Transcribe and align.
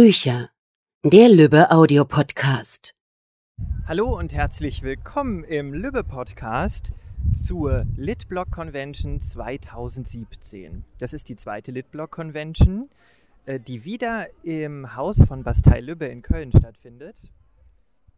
Bücher. 0.00 0.50
Der 1.02 1.28
Lübbe 1.28 1.72
Audio 1.72 2.04
Podcast. 2.04 2.94
Hallo 3.84 4.16
und 4.16 4.32
herzlich 4.32 4.84
willkommen 4.84 5.42
im 5.42 5.74
Lübbe 5.74 6.04
Podcast 6.04 6.92
zur 7.42 7.84
Litblock 7.96 8.52
Convention 8.52 9.20
2017. 9.20 10.84
Das 11.00 11.12
ist 11.12 11.28
die 11.28 11.34
zweite 11.34 11.72
Litblock 11.72 12.12
Convention, 12.12 12.88
äh, 13.46 13.58
die 13.58 13.84
wieder 13.84 14.28
im 14.44 14.94
Haus 14.94 15.20
von 15.24 15.42
Bastei 15.42 15.80
Lübbe 15.80 16.06
in 16.06 16.22
Köln 16.22 16.52
stattfindet. 16.52 17.16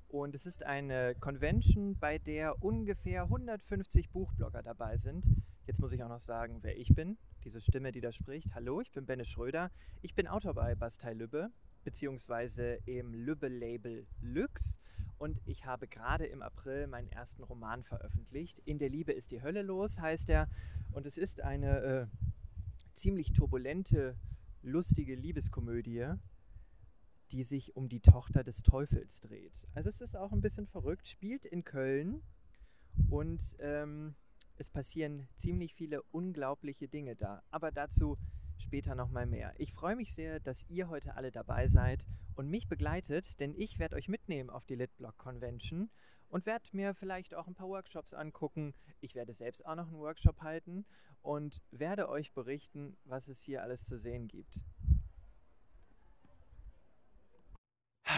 Und 0.08 0.34
es 0.34 0.44
ist 0.44 0.62
eine 0.62 1.14
Convention, 1.18 1.96
bei 1.98 2.18
der 2.18 2.62
ungefähr 2.62 3.22
150 3.22 4.10
Buchblogger 4.10 4.62
dabei 4.62 4.98
sind. 4.98 5.24
Jetzt 5.66 5.80
muss 5.80 5.92
ich 5.92 6.02
auch 6.02 6.08
noch 6.10 6.20
sagen, 6.20 6.58
wer 6.60 6.76
ich 6.76 6.94
bin. 6.94 7.16
Diese 7.44 7.62
Stimme, 7.62 7.90
die 7.90 8.02
da 8.02 8.12
spricht. 8.12 8.48
Hallo, 8.54 8.82
ich 8.82 8.92
bin 8.92 9.06
Benne 9.06 9.24
Schröder. 9.24 9.70
Ich 10.02 10.14
bin 10.14 10.26
Autor 10.26 10.52
bei 10.52 10.74
Bastei 10.74 11.14
Lübbe 11.14 11.50
beziehungsweise 11.84 12.78
im 12.86 13.14
Lübbe-Label 13.14 14.06
Lux. 14.20 14.76
Und 15.18 15.40
ich 15.44 15.66
habe 15.66 15.86
gerade 15.86 16.26
im 16.26 16.42
April 16.42 16.86
meinen 16.86 17.10
ersten 17.10 17.42
Roman 17.42 17.84
veröffentlicht. 17.84 18.58
In 18.64 18.78
der 18.78 18.88
Liebe 18.88 19.12
ist 19.12 19.30
die 19.30 19.42
Hölle 19.42 19.62
los, 19.62 19.98
heißt 19.98 20.30
er. 20.30 20.48
Und 20.92 21.06
es 21.06 21.18
ist 21.18 21.40
eine 21.40 21.80
äh, 21.80 22.06
ziemlich 22.94 23.32
turbulente, 23.32 24.16
lustige 24.62 25.14
Liebeskomödie, 25.14 26.14
die 27.32 27.44
sich 27.44 27.76
um 27.76 27.88
die 27.88 28.00
Tochter 28.00 28.44
des 28.44 28.62
Teufels 28.62 29.20
dreht. 29.20 29.52
Also 29.74 29.90
es 29.90 30.00
ist 30.00 30.16
auch 30.16 30.32
ein 30.32 30.40
bisschen 30.40 30.66
verrückt, 30.66 31.08
spielt 31.08 31.44
in 31.44 31.64
Köln 31.64 32.22
und 33.08 33.40
ähm, 33.60 34.14
es 34.56 34.68
passieren 34.68 35.28
ziemlich 35.36 35.74
viele 35.74 36.02
unglaubliche 36.10 36.88
Dinge 36.88 37.16
da. 37.16 37.42
Aber 37.50 37.70
dazu 37.70 38.18
später 38.60 38.94
nochmal 38.94 39.26
mehr. 39.26 39.52
Ich 39.58 39.72
freue 39.72 39.96
mich 39.96 40.14
sehr, 40.14 40.40
dass 40.40 40.64
ihr 40.68 40.88
heute 40.88 41.16
alle 41.16 41.30
dabei 41.30 41.68
seid 41.68 42.04
und 42.36 42.48
mich 42.48 42.68
begleitet, 42.68 43.40
denn 43.40 43.54
ich 43.56 43.78
werde 43.78 43.96
euch 43.96 44.08
mitnehmen 44.08 44.50
auf 44.50 44.64
die 44.64 44.76
Litblock 44.76 45.18
Convention 45.18 45.90
und 46.28 46.46
werde 46.46 46.68
mir 46.72 46.94
vielleicht 46.94 47.34
auch 47.34 47.46
ein 47.46 47.54
paar 47.54 47.68
Workshops 47.68 48.14
angucken. 48.14 48.74
Ich 49.00 49.14
werde 49.14 49.34
selbst 49.34 49.66
auch 49.66 49.74
noch 49.74 49.88
einen 49.88 49.98
Workshop 49.98 50.40
halten 50.40 50.86
und 51.22 51.60
werde 51.70 52.08
euch 52.08 52.32
berichten, 52.32 52.96
was 53.04 53.28
es 53.28 53.40
hier 53.42 53.62
alles 53.62 53.84
zu 53.84 53.98
sehen 53.98 54.28
gibt. 54.28 54.60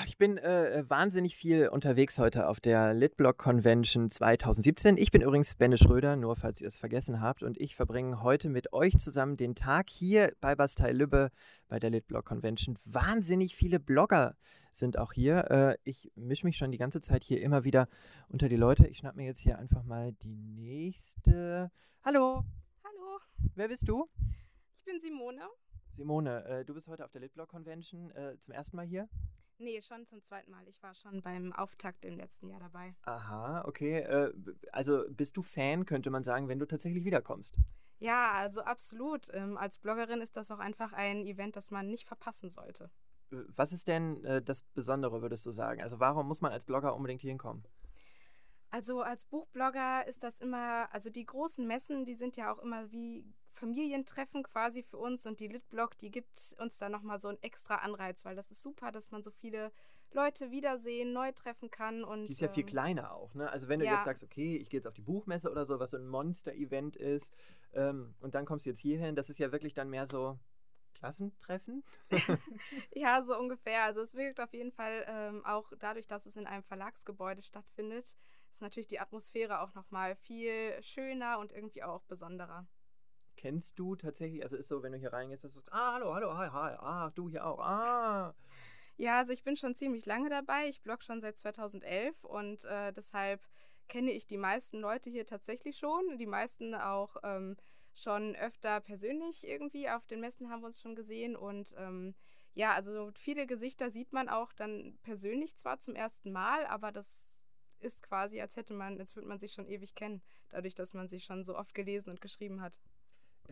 Ich 0.07 0.17
bin 0.17 0.39
äh, 0.39 0.79
äh, 0.79 0.91
wahnsinnig 0.91 1.37
viel 1.37 1.69
unterwegs 1.69 2.19
heute 2.19 2.49
auf 2.49 2.61
der 2.61 2.95
Litblock 2.95 3.39
Convention 3.39 4.11
2017. 4.11 4.97
Ich 4.97 5.11
bin 5.11 5.23
übrigens 5.23 5.55
Benne 5.55 5.79
Schröder, 5.79 6.17
nur 6.17 6.35
falls 6.35 6.61
ihr 6.61 6.69
es 6.69 6.77
vergessen 6.77 7.21
habt. 7.21 7.43
Und 7.43 7.61
ich 7.61 7.77
verbringe 7.77 8.23
heute 8.23 8.49
mit 8.49 8.73
euch 8.73 8.99
zusammen 8.99 9.37
den 9.37 9.55
Tag 9.55 9.91
hier 9.91 10.33
bei 10.41 10.55
Bastei 10.55 10.93
Lübbe 10.93 11.31
bei 11.69 11.79
der 11.79 11.91
Litblock 11.91 12.25
Convention. 12.25 12.79
Wahnsinnig 12.85 13.55
viele 13.55 13.79
Blogger 13.79 14.37
sind 14.73 14.99
auch 14.99 15.13
hier. 15.13 15.51
Äh, 15.51 15.77
ich 15.85 16.11
mische 16.15 16.47
mich 16.47 16.57
schon 16.57 16.73
die 16.73 16.79
ganze 16.79 17.01
Zeit 17.01 17.23
hier 17.23 17.41
immer 17.41 17.65
wieder 17.65 17.89
unter 18.29 18.49
die 18.49 18.57
Leute. 18.57 18.87
Ich 18.87 18.99
schnapp 18.99 19.17
mir 19.17 19.27
jetzt 19.27 19.41
hier 19.41 19.59
einfach 19.59 19.85
mal 19.85 20.13
die 20.23 20.35
nächste. 20.35 21.71
Hallo. 22.05 22.45
Hallo. 22.83 23.19
Wer 23.55 23.69
bist 23.69 23.89
du? 23.89 24.09
Ich 24.79 24.85
bin 24.85 25.01
Simone. 25.01 25.43
Simone, 25.95 26.45
äh, 26.47 26.65
du 26.65 26.75
bist 26.75 26.89
heute 26.89 27.05
auf 27.05 27.13
der 27.13 27.21
Litblock 27.21 27.51
Convention 27.51 28.11
äh, 28.13 28.39
zum 28.41 28.55
ersten 28.55 28.77
Mal 28.77 28.87
hier? 28.87 29.09
Nee, 29.59 29.81
schon 29.83 30.07
zum 30.07 30.23
zweiten 30.23 30.51
Mal. 30.51 30.67
Ich 30.69 30.83
war 30.83 30.95
schon 30.95 31.23
beim 31.23 31.53
Auftakt 31.53 32.05
im 32.05 32.17
letzten 32.17 32.49
Jahr 32.49 32.61
dabei. 32.61 32.95
Aha, 33.03 33.65
okay. 33.67 34.01
Äh, 34.01 34.33
also 34.73 35.05
bist 35.09 35.37
du 35.37 35.43
Fan, 35.43 35.87
könnte 35.87 36.11
man 36.11 36.23
sagen, 36.23 36.49
wenn 36.49 36.59
du 36.59 36.67
tatsächlich 36.67 37.05
wiederkommst? 37.05 37.55
Ja, 37.99 38.33
also 38.33 38.63
absolut. 38.63 39.29
Ähm, 39.33 39.57
als 39.57 39.79
Bloggerin 39.79 40.21
ist 40.21 40.37
das 40.37 40.51
auch 40.51 40.59
einfach 40.59 40.93
ein 40.93 41.25
Event, 41.27 41.55
das 41.55 41.71
man 41.71 41.89
nicht 41.89 42.09
verpassen 42.09 42.51
sollte. 42.51 42.91
Was 43.31 43.73
ist 43.73 43.89
denn 43.89 44.25
äh, 44.25 44.43
das 44.43 44.63
Besondere, 44.75 45.23
würdest 45.23 45.47
du 45.47 45.53
sagen? 45.53 45.81
Also 45.81 46.01
warum 46.01 46.27
muss 46.27 46.41
man 46.41 46.53
als 46.53 46.65
Blogger 46.65 46.95
unbedingt 46.95 47.21
hier 47.21 47.31
hinkommen? 47.31 47.65
Also 48.71 49.03
als 49.03 49.27
Buchblogger 49.27 50.07
ist 50.07 50.23
das 50.23 50.41
immer, 50.41 50.93
also 50.93 51.11
die 51.11 51.27
großen 51.27 51.67
Messen, 51.67 52.05
die 52.05 52.15
sind 52.15 52.37
ja 52.37 52.53
auch 52.53 52.59
immer 52.59 52.91
wie 52.91 53.25
Familientreffen 53.53 54.43
quasi 54.43 54.83
für 54.83 54.99
uns 54.99 55.27
und 55.27 55.41
die 55.41 55.49
Litblog, 55.49 55.97
die 55.99 56.11
gibt 56.11 56.57
uns 56.59 56.79
da 56.79 56.89
nochmal 56.89 57.21
so 57.21 57.29
einen 57.29 57.43
extra 57.43 57.77
Anreiz, 57.77 58.25
weil 58.25 58.35
das 58.35 58.51
ist 58.51 58.63
super, 58.63 58.91
dass 58.91 59.11
man 59.11 59.23
so 59.23 59.31
viele 59.31 59.73
Leute 60.13 60.51
wiedersehen, 60.51 61.13
neu 61.13 61.33
treffen 61.33 61.71
kann. 61.71 62.05
Und, 62.05 62.29
die 62.29 62.33
ist 62.33 62.41
ja 62.41 62.49
viel 62.49 62.65
ähm, 62.65 62.69
kleiner 62.69 63.15
auch, 63.15 63.35
ne? 63.35 63.51
Also 63.51 63.69
wenn 63.69 63.81
du 63.81 63.87
ja. 63.87 63.95
jetzt 63.95 64.05
sagst, 64.05 64.23
okay, 64.23 64.57
ich 64.57 64.69
gehe 64.69 64.79
jetzt 64.79 64.87
auf 64.87 64.95
die 64.95 65.03
Buchmesse 65.03 65.51
oder 65.51 65.65
so, 65.65 65.79
was 65.79 65.91
so 65.91 65.97
ein 65.97 66.07
Monster-Event 66.07 66.97
ist, 66.97 67.33
ähm, 67.73 68.15
und 68.21 68.35
dann 68.35 68.45
kommst 68.45 68.67
du 68.67 68.71
jetzt 68.71 68.81
hierhin, 68.81 69.17
das 69.17 69.31
ist 69.31 69.39
ja 69.39 69.53
wirklich 69.53 69.75
dann 69.75 69.89
mehr 69.89 70.07
so 70.07 70.39
Klassentreffen? 70.95 71.83
ja, 72.95 73.23
so 73.23 73.37
ungefähr. 73.37 73.85
Also 73.85 74.03
es 74.03 74.15
wirkt 74.15 74.41
auf 74.41 74.53
jeden 74.53 74.73
Fall 74.73 75.05
ähm, 75.09 75.45
auch 75.45 75.73
dadurch, 75.79 76.07
dass 76.07 76.27
es 76.27 76.37
in 76.37 76.47
einem 76.47 76.63
Verlagsgebäude 76.63 77.43
stattfindet, 77.43 78.17
ist 78.53 78.63
natürlich 78.63 78.87
die 78.87 79.01
Atmosphäre 79.01 79.61
auch 79.63 79.75
nochmal 79.75 80.15
viel 80.15 80.81
schöner 80.83 81.39
und 81.39 81.53
irgendwie 81.53 81.83
auch 81.83 82.03
besonderer 82.05 82.67
kennst 83.37 83.79
du 83.79 83.97
tatsächlich, 83.97 84.43
also 84.43 84.57
ist 84.57 84.69
so, 84.69 84.83
wenn 84.83 84.93
du 84.93 84.99
hier 84.99 85.13
reingehst, 85.13 85.45
dass 85.45 85.55
du 85.55 85.61
sagst, 85.61 85.73
ah, 85.73 85.95
hallo, 85.95 86.15
hallo, 86.15 86.37
hi, 86.37 86.49
hi, 86.49 86.77
ah, 86.79 87.11
du 87.15 87.29
hier 87.29 87.47
auch, 87.47 87.61
ah. 87.61 88.35
Ja, 88.97 89.19
also 89.19 89.33
ich 89.33 89.43
bin 89.43 89.57
schon 89.57 89.75
ziemlich 89.75 90.07
lange 90.07 90.29
dabei. 90.29 90.69
Ich 90.69 90.83
blogge 90.83 91.03
schon 91.03 91.21
seit 91.21 91.39
2011 91.39 92.25
und 92.25 92.65
äh, 92.67 92.93
deshalb 92.93 93.41
kenne 93.89 94.13
ich 94.13 94.27
die 94.27 94.37
meisten 94.37 94.79
Leute 94.81 95.11
hier 95.11 95.27
tatsächlich 95.27 95.79
schon. 95.79 96.19
Die 96.19 96.27
meisten 96.27 96.75
auch 96.75 97.17
ähm, 97.23 97.57
schon 97.95 98.37
öfter 98.37 98.81
persönlich 98.81 99.47
irgendwie. 99.47 99.89
Auf 99.89 100.07
den 100.07 100.21
Messen 100.21 100.51
haben 100.51 100.61
wir 100.61 100.67
uns 100.67 100.81
schon 100.81 100.95
gesehen 100.95 101.37
und 101.37 101.75
ähm, 101.79 102.15
ja, 102.55 102.75
also 102.75 103.11
viele 103.15 103.47
Gesichter 103.47 103.91
sieht 103.91 104.13
man 104.13 104.29
auch 104.29 104.53
dann 104.53 104.99
persönlich 105.03 105.57
zwar 105.57 105.81
zum 105.81 105.95
ersten 105.95 106.33
Mal, 106.33 106.67
aber 106.67 106.93
das 106.93 107.41
ist 107.81 108.03
quasi, 108.03 108.41
als 108.41 108.57
hätte 108.57 108.75
man, 108.75 109.01
als 109.01 109.17
würde 109.17 109.29
man 109.29 109.41
sich 109.41 109.53
schon 109.53 109.67
ewig 109.67 109.95
kennen, 109.95 110.23
dadurch, 110.51 110.75
dass 110.75 110.95
man 110.95 111.09
sich 111.09 111.25
schon 111.25 111.45
so 111.45 111.57
oft 111.57 111.75
gelesen 111.75 112.11
und 112.11 112.21
geschrieben 112.21 112.61
hat. 112.61 112.79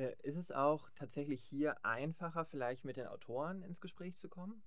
Äh, 0.01 0.17
ist 0.23 0.37
es 0.37 0.51
auch 0.51 0.89
tatsächlich 0.97 1.43
hier 1.43 1.85
einfacher, 1.85 2.47
vielleicht 2.47 2.85
mit 2.85 2.97
den 2.97 3.07
Autoren 3.07 3.63
ins 3.63 3.81
Gespräch 3.83 4.17
zu 4.17 4.31
kommen? 4.31 4.63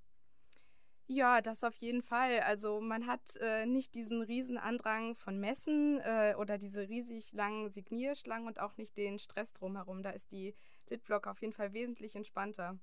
Ja, 1.07 1.41
das 1.41 1.63
auf 1.63 1.75
jeden 1.75 2.01
Fall. 2.03 2.39
Also 2.41 2.79
man 2.79 3.07
hat 3.07 3.37
äh, 3.41 3.65
nicht 3.65 3.95
diesen 3.95 4.21
riesen 4.21 4.57
Andrang 4.57 5.15
von 5.15 5.39
Messen 5.39 5.99
äh, 6.01 6.35
oder 6.37 6.57
diese 6.57 6.87
riesig 6.87 7.33
langen 7.33 7.71
Signierschlangen 7.71 8.47
und 8.47 8.59
auch 8.59 8.77
nicht 8.77 8.95
den 8.95 9.19
Stress 9.19 9.53
drumherum. 9.53 10.03
Da 10.03 10.11
ist 10.11 10.31
die 10.31 10.55
Litblock 10.87 11.27
auf 11.27 11.41
jeden 11.41 11.53
Fall 11.53 11.73
wesentlich 11.73 12.15
entspannter. 12.15 12.79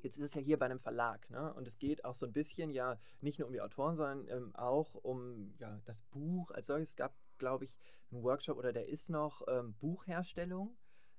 Jetzt 0.00 0.16
ist 0.16 0.24
es 0.24 0.34
ja 0.34 0.40
hier 0.40 0.58
bei 0.58 0.64
einem 0.64 0.80
Verlag, 0.80 1.28
ne? 1.28 1.52
Und 1.52 1.66
es 1.66 1.78
geht 1.78 2.06
auch 2.06 2.14
so 2.14 2.24
ein 2.24 2.32
bisschen 2.32 2.70
ja 2.70 2.98
nicht 3.20 3.38
nur 3.38 3.48
um 3.48 3.52
die 3.52 3.60
Autoren, 3.60 3.96
sondern 3.96 4.26
ähm, 4.28 4.56
auch 4.56 4.94
um 4.94 5.54
ja, 5.58 5.80
das 5.84 6.02
Buch 6.04 6.50
als 6.50 6.66
solches. 6.66 6.90
Es 6.90 6.96
gab, 6.96 7.14
glaube 7.36 7.66
ich, 7.66 7.74
einen 8.10 8.22
Workshop 8.22 8.56
oder 8.56 8.72
der 8.72 8.88
ist 8.88 9.10
noch 9.10 9.42
ähm, 9.48 9.74
Buchherstellung. 9.74 10.76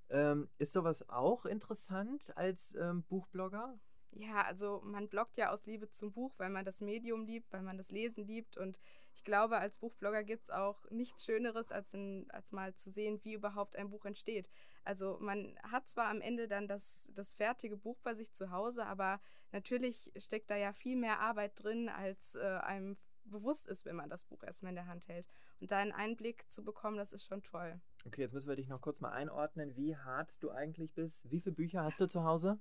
Ähm, 0.09 0.50
ist 0.58 0.74
sowas 0.74 1.08
auch 1.09 1.46
interessant 1.46 2.36
als 2.38 2.74
ähm, 2.75 3.03
Buchblogger? 3.03 3.80
Ja, 4.16 4.44
also 4.44 4.81
man 4.84 5.09
bloggt 5.09 5.38
ja 5.38 5.52
aus 5.52 5.66
Liebe 5.66 5.90
zum 5.90 6.12
Buch, 6.12 6.34
weil 6.38 6.50
man 6.50 6.66
das 6.66 6.81
Medium 6.81 7.25
liebt, 7.25 7.52
weil 7.52 7.64
man 7.64 7.78
das 7.78 7.90
Lesen 7.90 8.25
liebt. 8.25 8.58
Und 8.58 8.80
ich 9.16 9.24
glaube, 9.24 9.58
als 9.58 9.80
Buchblogger 9.80 10.24
gibt 10.24 10.44
es 10.44 10.50
auch 10.50 10.90
nichts 10.91 11.25
Schöneres, 11.25 11.72
als, 11.72 11.94
in, 11.94 12.28
als 12.30 12.52
mal 12.52 12.75
zu 12.75 12.91
sehen, 12.91 13.19
wie 13.24 13.34
überhaupt 13.34 13.75
ein 13.75 13.90
Buch 13.90 14.06
entsteht. 14.06 14.50
Also 14.84 15.18
man 15.19 15.58
hat 15.64 15.88
zwar 15.88 16.09
am 16.09 16.22
Ende 16.22 16.47
dann 16.47 16.68
das, 16.68 17.12
das 17.16 17.34
fertige 17.34 17.78
Buch 17.78 18.00
bei 18.03 18.14
sich 18.14 18.34
zu 18.34 18.52
Hause, 18.52 18.85
aber 18.85 19.20
natürlich 19.52 20.12
steckt 20.18 20.50
da 20.52 20.58
ja 20.58 20.74
viel 20.74 20.96
mehr 20.96 21.20
Arbeit 21.20 21.64
drin, 21.64 21.90
als 21.90 22.35
äh, 22.35 22.41
einem 22.41 22.97
bewusst 23.25 23.68
ist, 23.68 23.85
wenn 23.85 23.96
man 23.96 24.09
das 24.09 24.25
Buch 24.25 24.44
erstmal 24.44 24.72
in 24.72 24.75
der 24.75 24.88
Hand 24.88 25.08
hält. 25.08 25.28
Und 25.59 25.72
da 25.72 25.78
einen 25.78 25.94
Einblick 25.94 26.52
zu 26.52 26.64
bekommen, 26.64 26.97
das 26.97 27.14
ist 27.14 27.25
schon 27.25 27.41
toll. 27.41 27.80
Okay, 28.06 28.22
jetzt 28.22 28.34
müssen 28.34 28.50
wir 28.50 28.56
dich 28.56 28.68
noch 28.68 28.81
kurz 28.81 29.00
mal 29.02 29.12
einordnen, 29.12 29.75
wie 29.75 29.96
hart 29.96 30.36
du 30.41 30.52
eigentlich 30.52 30.94
bist. 30.94 31.30
Wie 31.31 31.40
viele 31.40 31.56
Bücher 31.56 31.84
hast 31.84 32.00
du 32.00 32.08
zu 32.08 32.24
Hause? 32.24 32.59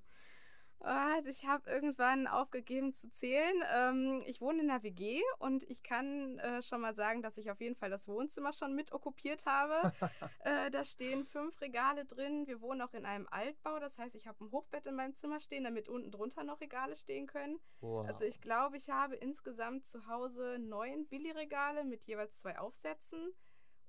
Ah, 0.85 1.21
ich 1.27 1.47
habe 1.47 1.71
irgendwann 1.71 2.27
aufgegeben 2.27 2.93
zu 2.93 3.09
zählen. 3.09 3.63
Ähm, 3.73 4.21
ich 4.27 4.41
wohne 4.41 4.63
in 4.63 4.71
einer 4.71 4.83
WG 4.83 5.21
und 5.39 5.63
ich 5.71 5.85
kann 5.85 6.39
äh, 6.41 6.61
schon 6.63 6.81
mal 6.81 6.95
sagen, 6.95 7.23
dass 7.23 7.39
ich 7.39 7.53
auf 7.53 7.61
jeden 7.61 7.77
Fall 7.77 7.91
das 7.91 8.09
Wohnzimmer 8.09 8.53
schon 8.53 8.75
mit 8.75 8.93
okkupiert 8.93 9.47
habe. 9.47 9.93
äh, 10.45 10.71
da 10.71 10.85
stehen 10.85 11.25
fünf 11.25 11.61
Regale 11.61 12.05
drin. 12.05 12.49
Wir 12.49 12.61
wohnen 12.61 12.83
auch 12.83 12.95
in 12.95 13.07
einem 13.07 13.29
Altbau. 13.31 13.79
Das 13.79 13.97
heißt, 13.97 14.17
ich 14.17 14.27
habe 14.27 14.45
ein 14.45 14.51
Hochbett 14.51 14.89
in 14.89 14.97
meinem 14.97 15.15
Zimmer 15.15 15.39
stehen, 15.39 15.63
damit 15.63 15.89
unten 15.89 16.11
drunter 16.11 16.43
noch 16.43 16.61
Regale 16.61 16.97
stehen 16.97 17.29
können. 17.29 17.61
Wow. 17.81 18.09
Also 18.09 18.25
ich 18.25 18.41
glaube, 18.41 18.77
ich 18.77 18.91
habe 18.91 19.15
insgesamt 19.15 19.87
zu 19.87 20.09
Hause 20.09 20.59
neun 20.59 21.07
Billigregale 21.07 21.85
mit 21.85 22.05
jeweils 22.05 22.39
zwei 22.39 22.59
Aufsätzen 22.59 23.33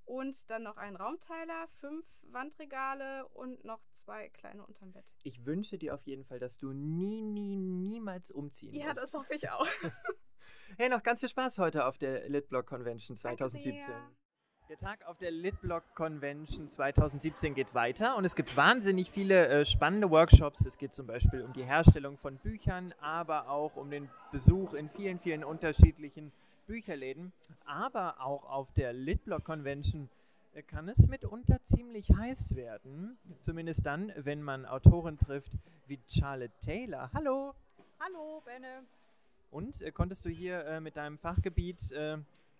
und 0.06 0.50
dann 0.50 0.64
noch 0.64 0.78
ein 0.78 0.96
Raumteiler, 0.96 1.68
fünf 1.80 2.06
Wandregale 2.32 3.28
und 3.30 3.64
noch 3.64 3.82
zwei 3.94 4.30
kleine 4.30 4.66
unterm 4.66 4.92
Bett. 4.92 5.06
Ich 5.24 5.46
wünsche 5.46 5.78
dir 5.78 5.94
auf 5.94 6.06
jeden 6.06 6.26
Fall, 6.26 6.40
dass 6.40 6.58
du 6.58 6.74
nie, 6.74 7.22
nie, 7.22 7.56
niemals 7.56 8.32
umziehen 8.32 8.74
ja, 8.74 8.88
musst. 8.88 8.98
Ja, 8.98 9.02
das 9.02 9.14
hoffe 9.14 9.34
ich 9.34 9.50
auch. 9.50 9.68
hey, 10.78 10.90
noch 10.90 11.04
ganz 11.04 11.20
viel 11.20 11.30
Spaß 11.30 11.60
heute 11.60 11.86
auf 11.86 11.98
der 11.98 12.28
Litblock 12.30 12.66
Convention 12.66 13.16
2017. 13.16 13.84
Der 14.70 14.78
Tag 14.78 15.06
auf 15.06 15.18
der 15.18 15.30
Litblock 15.30 15.84
Convention 15.94 16.70
2017 16.70 17.54
geht 17.54 17.76
weiter 17.76 18.16
und 18.16 18.24
es 18.24 18.34
gibt 18.34 18.56
wahnsinnig 18.56 19.12
viele 19.12 19.48
äh, 19.48 19.66
spannende 19.66 20.10
Workshops. 20.10 20.66
Es 20.66 20.78
geht 20.78 20.94
zum 20.94 21.06
Beispiel 21.06 21.42
um 21.42 21.52
die 21.52 21.66
Herstellung 21.66 22.18
von 22.18 22.38
Büchern, 22.38 22.94
aber 23.02 23.50
auch 23.50 23.76
um 23.76 23.92
den 23.92 24.10
Besuch 24.32 24.74
in 24.74 24.90
vielen, 24.90 25.20
vielen 25.20 25.44
unterschiedlichen 25.44 26.32
Bücherläden. 26.66 27.32
Aber 27.66 28.22
auch 28.22 28.46
auf 28.46 28.72
der 28.74 28.94
Litblock 28.94 29.44
Convention 29.44 30.10
äh, 30.54 30.62
kann 30.62 30.88
es 30.90 31.08
mitunter 31.08 31.64
ziemlich 31.66 32.10
heiß 32.16 32.56
werden. 32.56 33.18
Zumindest 33.42 33.86
dann, 33.86 34.12
wenn 34.16 34.42
man 34.42 34.66
Autoren 34.66 35.18
trifft 35.18 35.52
wie 35.88 36.00
Charlotte 36.08 36.54
Taylor. 36.60 37.10
Hallo! 37.14 37.54
Hallo, 38.00 38.42
Benne. 38.46 38.84
Und 39.50 39.82
äh, 39.82 39.92
konntest 39.92 40.26
du 40.26 40.30
hier 40.30 40.66
äh, 40.66 40.80
mit 40.82 40.98
deinem 40.98 41.18
Fachgebiet 41.18 41.92
äh, 41.92 42.18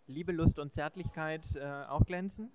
Liebe, 0.08 0.32
Lust 0.32 0.60
und 0.60 0.74
Zärtlichkeit 0.74 1.56
äh, 1.56 1.86
auch 1.88 2.06
glänzen? 2.06 2.52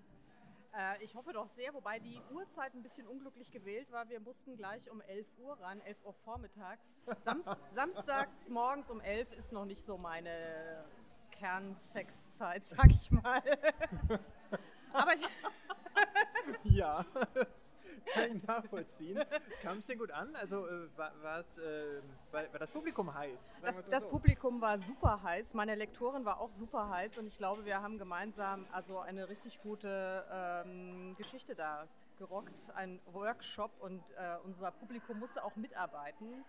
Äh, 0.78 1.02
ich 1.02 1.14
hoffe 1.14 1.32
doch 1.32 1.48
sehr, 1.56 1.74
wobei 1.74 1.98
die 1.98 2.20
Uhrzeit 2.32 2.74
ein 2.74 2.82
bisschen 2.82 3.06
unglücklich 3.06 3.50
gewählt 3.50 3.90
war. 3.90 4.08
Wir 4.08 4.20
mussten 4.20 4.56
gleich 4.56 4.88
um 4.90 5.00
11 5.00 5.26
Uhr 5.38 5.58
ran, 5.60 5.80
11 5.80 6.04
Uhr 6.04 6.12
vormittags. 6.24 6.94
Sams 7.20 7.46
Samstags 7.74 8.48
morgens 8.48 8.90
um 8.90 9.00
11 9.00 9.32
ist 9.32 9.52
noch 9.52 9.64
nicht 9.64 9.82
so 9.82 9.98
meine 9.98 10.84
Kernsexzeit, 11.38 12.64
sag 12.64 12.90
ich 12.90 13.10
mal. 13.10 13.42
Aber 14.92 15.12
ja, 16.64 17.04
kann 18.12 18.36
ich 18.36 18.42
nachvollziehen. 18.46 19.22
Kam 19.62 19.78
es 19.78 19.86
dir 19.86 19.96
gut 19.96 20.10
an? 20.10 20.34
Also 20.36 20.66
äh, 20.66 20.88
war, 20.96 21.12
äh, 21.12 22.00
war, 22.30 22.52
war 22.52 22.58
das 22.58 22.70
Publikum 22.70 23.12
heiß? 23.12 23.38
Das, 23.62 23.76
mal 23.76 23.84
das 23.90 24.02
so. 24.04 24.08
Publikum 24.08 24.60
war 24.60 24.78
super 24.78 25.22
heiß. 25.22 25.54
Meine 25.54 25.74
Lektorin 25.74 26.24
war 26.24 26.40
auch 26.40 26.52
super 26.52 26.88
heiß 26.88 27.18
und 27.18 27.26
ich 27.26 27.38
glaube, 27.38 27.64
wir 27.64 27.80
haben 27.82 27.98
gemeinsam 27.98 28.66
also 28.72 28.98
eine 28.98 29.28
richtig 29.28 29.60
gute 29.60 30.24
ähm, 30.30 31.14
Geschichte 31.16 31.54
da 31.54 31.86
gerockt, 32.18 32.70
ein 32.74 33.00
Workshop 33.12 33.70
und 33.80 34.02
äh, 34.16 34.36
unser 34.44 34.72
Publikum 34.72 35.20
musste 35.20 35.44
auch 35.44 35.54
mitarbeiten. 35.54 36.44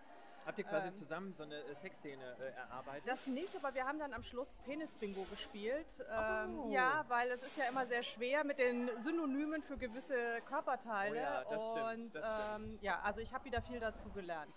Habt 0.46 0.58
ihr 0.58 0.64
quasi 0.64 0.88
ähm, 0.88 0.96
zusammen 0.96 1.34
so 1.34 1.42
eine 1.42 1.56
äh, 1.56 1.74
Sexszene 1.74 2.36
äh, 2.40 2.46
erarbeitet? 2.56 3.06
Das 3.06 3.26
nicht, 3.26 3.54
aber 3.56 3.74
wir 3.74 3.84
haben 3.84 3.98
dann 3.98 4.12
am 4.12 4.22
Schluss 4.22 4.48
Penis-Bingo 4.64 5.22
gespielt. 5.30 5.86
Ähm, 6.10 6.58
Oh. 6.60 6.70
Ja, 6.70 7.04
weil 7.08 7.30
es 7.30 7.42
ist 7.42 7.58
ja 7.58 7.64
immer 7.68 7.86
sehr 7.86 8.02
schwer 8.02 8.44
mit 8.44 8.58
den 8.58 8.90
Synonymen 8.98 9.62
für 9.62 9.76
gewisse 9.76 10.40
Körperteile. 10.46 11.12
Oh 11.12 11.22
ja, 11.22 11.44
das 11.44 11.62
stimmt, 11.62 12.04
und 12.04 12.14
das 12.14 12.24
ähm, 12.54 12.64
stimmt. 12.64 12.82
ja, 12.82 13.00
also 13.02 13.20
ich 13.20 13.32
habe 13.32 13.44
wieder 13.44 13.62
viel 13.62 13.80
dazu 13.80 14.10
gelernt. 14.10 14.54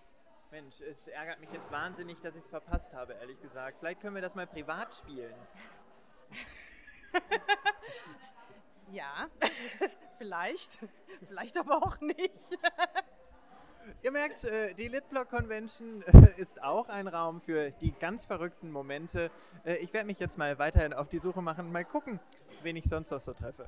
Mensch, 0.52 0.82
es 0.82 1.08
ärgert 1.08 1.40
mich 1.40 1.52
jetzt 1.52 1.72
wahnsinnig, 1.72 2.20
dass 2.22 2.36
ich 2.36 2.44
es 2.44 2.50
verpasst 2.50 2.94
habe, 2.94 3.14
ehrlich 3.14 3.42
gesagt. 3.42 3.78
Vielleicht 3.80 4.02
können 4.02 4.16
wir 4.16 4.22
das 4.22 4.36
mal 4.36 4.48
privat 4.48 4.94
spielen. 4.96 5.36
Ja, 8.94 9.28
vielleicht, 10.20 10.80
vielleicht 11.28 11.58
aber 11.58 11.78
auch 11.78 12.00
nicht. 12.00 12.20
Ihr 14.02 14.12
merkt, 14.12 14.44
äh, 14.44 14.74
die 14.76 14.88
Litblock 14.88 15.30
Convention 15.30 16.04
äh, 16.04 16.42
ist 16.42 16.62
auch 16.64 16.90
ein 16.90 17.08
Raum 17.08 17.42
für 17.42 17.72
die 17.72 17.92
ganz 17.92 18.26
verrückten 18.26 18.72
Momente. 18.72 19.32
Äh, 19.66 19.76
Ich 19.78 19.94
werde 19.94 20.08
mich 20.08 20.20
jetzt 20.20 20.38
mal 20.38 20.58
weiterhin 20.60 20.94
auf 20.94 21.10
die 21.10 21.20
Suche 21.20 21.42
machen, 21.42 21.72
mal 21.72 21.86
gucken, 21.86 22.20
wen 22.62 22.76
ich 22.76 22.86
sonst 22.86 23.12
noch 23.12 23.20
so 23.22 23.34
treffe. 23.34 23.68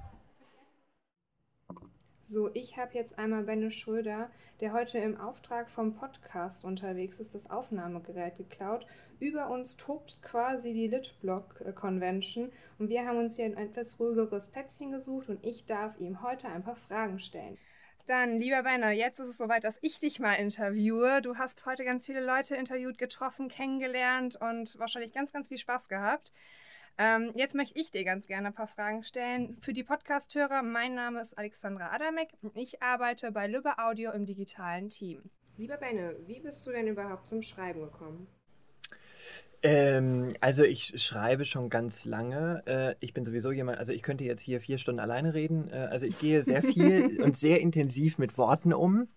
So, 2.22 2.50
ich 2.54 2.78
habe 2.78 2.94
jetzt 2.96 3.20
einmal 3.20 3.44
Benne 3.44 3.72
Schröder, 3.72 4.32
der 4.60 4.74
heute 4.74 4.98
im 4.98 5.20
Auftrag 5.20 5.70
vom 5.70 5.96
Podcast 5.96 6.66
unterwegs 6.66 7.20
ist, 7.20 7.36
das 7.36 7.50
Aufnahmegerät 7.50 8.38
geklaut. 8.38 8.88
Über 9.20 9.50
uns 9.50 9.78
tobt 9.78 10.22
quasi 10.24 10.74
die 10.74 10.88
Litblock 10.88 11.76
Convention 11.76 12.52
und 12.80 12.90
wir 12.90 13.06
haben 13.06 13.20
uns 13.20 13.36
hier 13.36 13.46
ein 13.46 13.58
etwas 13.58 14.00
ruhigeres 14.00 14.48
Plätzchen 14.48 14.92
gesucht 14.92 15.30
und 15.30 15.46
ich 15.46 15.66
darf 15.66 16.00
ihm 16.00 16.22
heute 16.24 16.48
ein 16.48 16.64
paar 16.64 16.76
Fragen 16.76 17.20
stellen. 17.20 17.58
Dann, 18.06 18.38
lieber 18.38 18.62
Benner, 18.62 18.92
jetzt 18.92 19.20
ist 19.20 19.30
es 19.30 19.38
soweit, 19.38 19.64
dass 19.64 19.80
ich 19.82 20.00
dich 20.00 20.20
mal 20.20 20.36
interviewe. 20.36 21.24
Du 21.24 21.38
hast 21.38 21.66
heute 21.66 21.84
ganz 21.84 22.06
viele 22.06 22.24
Leute 22.24 22.56
interviewt, 22.56 23.00
getroffen, 23.00 23.50
kennengelernt 23.50 24.36
und 24.36 24.78
wahrscheinlich 24.78 25.12
ganz, 25.12 25.32
ganz 25.32 25.48
viel 25.48 25.58
Spaß 25.58 25.90
gehabt. 25.90 26.32
Ähm, 27.00 27.32
jetzt 27.34 27.56
möchte 27.56 27.80
ich 27.80 27.90
dir 27.90 28.06
ganz 28.06 28.28
gerne 28.28 28.50
ein 28.50 28.54
paar 28.54 28.68
Fragen 28.68 29.04
stellen. 29.04 29.58
Für 29.60 29.74
die 29.74 29.84
Podcast-Hörer, 29.84 30.62
mein 30.62 30.94
Name 30.94 31.20
ist 31.20 31.36
Alexandra 31.36 31.92
Adamek 31.92 32.30
und 32.44 32.56
ich 32.56 32.84
arbeite 32.84 33.32
bei 33.32 33.48
Lübbe 33.48 33.80
Audio 33.80 34.12
im 34.12 34.28
digitalen 34.28 34.92
Team. 34.92 35.24
Lieber 35.58 35.78
Benne, 35.78 36.16
wie 36.28 36.40
bist 36.40 36.68
du 36.68 36.72
denn 36.72 36.88
überhaupt 36.88 37.28
zum 37.28 37.42
Schreiben 37.42 37.82
gekommen? 37.82 38.28
Ähm, 39.66 40.30
also 40.42 40.64
ich 40.64 40.94
schreibe 41.04 41.44
schon 41.44 41.72
ganz 41.72 42.06
lange. 42.06 42.62
Äh, 42.68 42.96
ich 43.00 43.16
bin 43.16 43.26
sowieso 43.26 43.52
jemand, 43.52 43.80
also 43.80 43.94
ich 43.94 44.04
könnte 44.04 44.24
jetzt 44.24 44.44
hier 44.44 44.62
vier 44.62 44.78
Stunden 44.78 45.00
alleine 45.00 45.34
reden. 45.34 45.70
Äh, 45.72 45.88
also 45.90 46.06
ich 46.06 46.20
gehe 46.20 46.44
sehr 46.44 46.62
viel 46.62 47.20
und 47.24 47.36
sehr 47.36 47.62
intensiv 47.62 48.20
mit 48.20 48.38
Worten 48.38 48.74
um. 48.74 49.08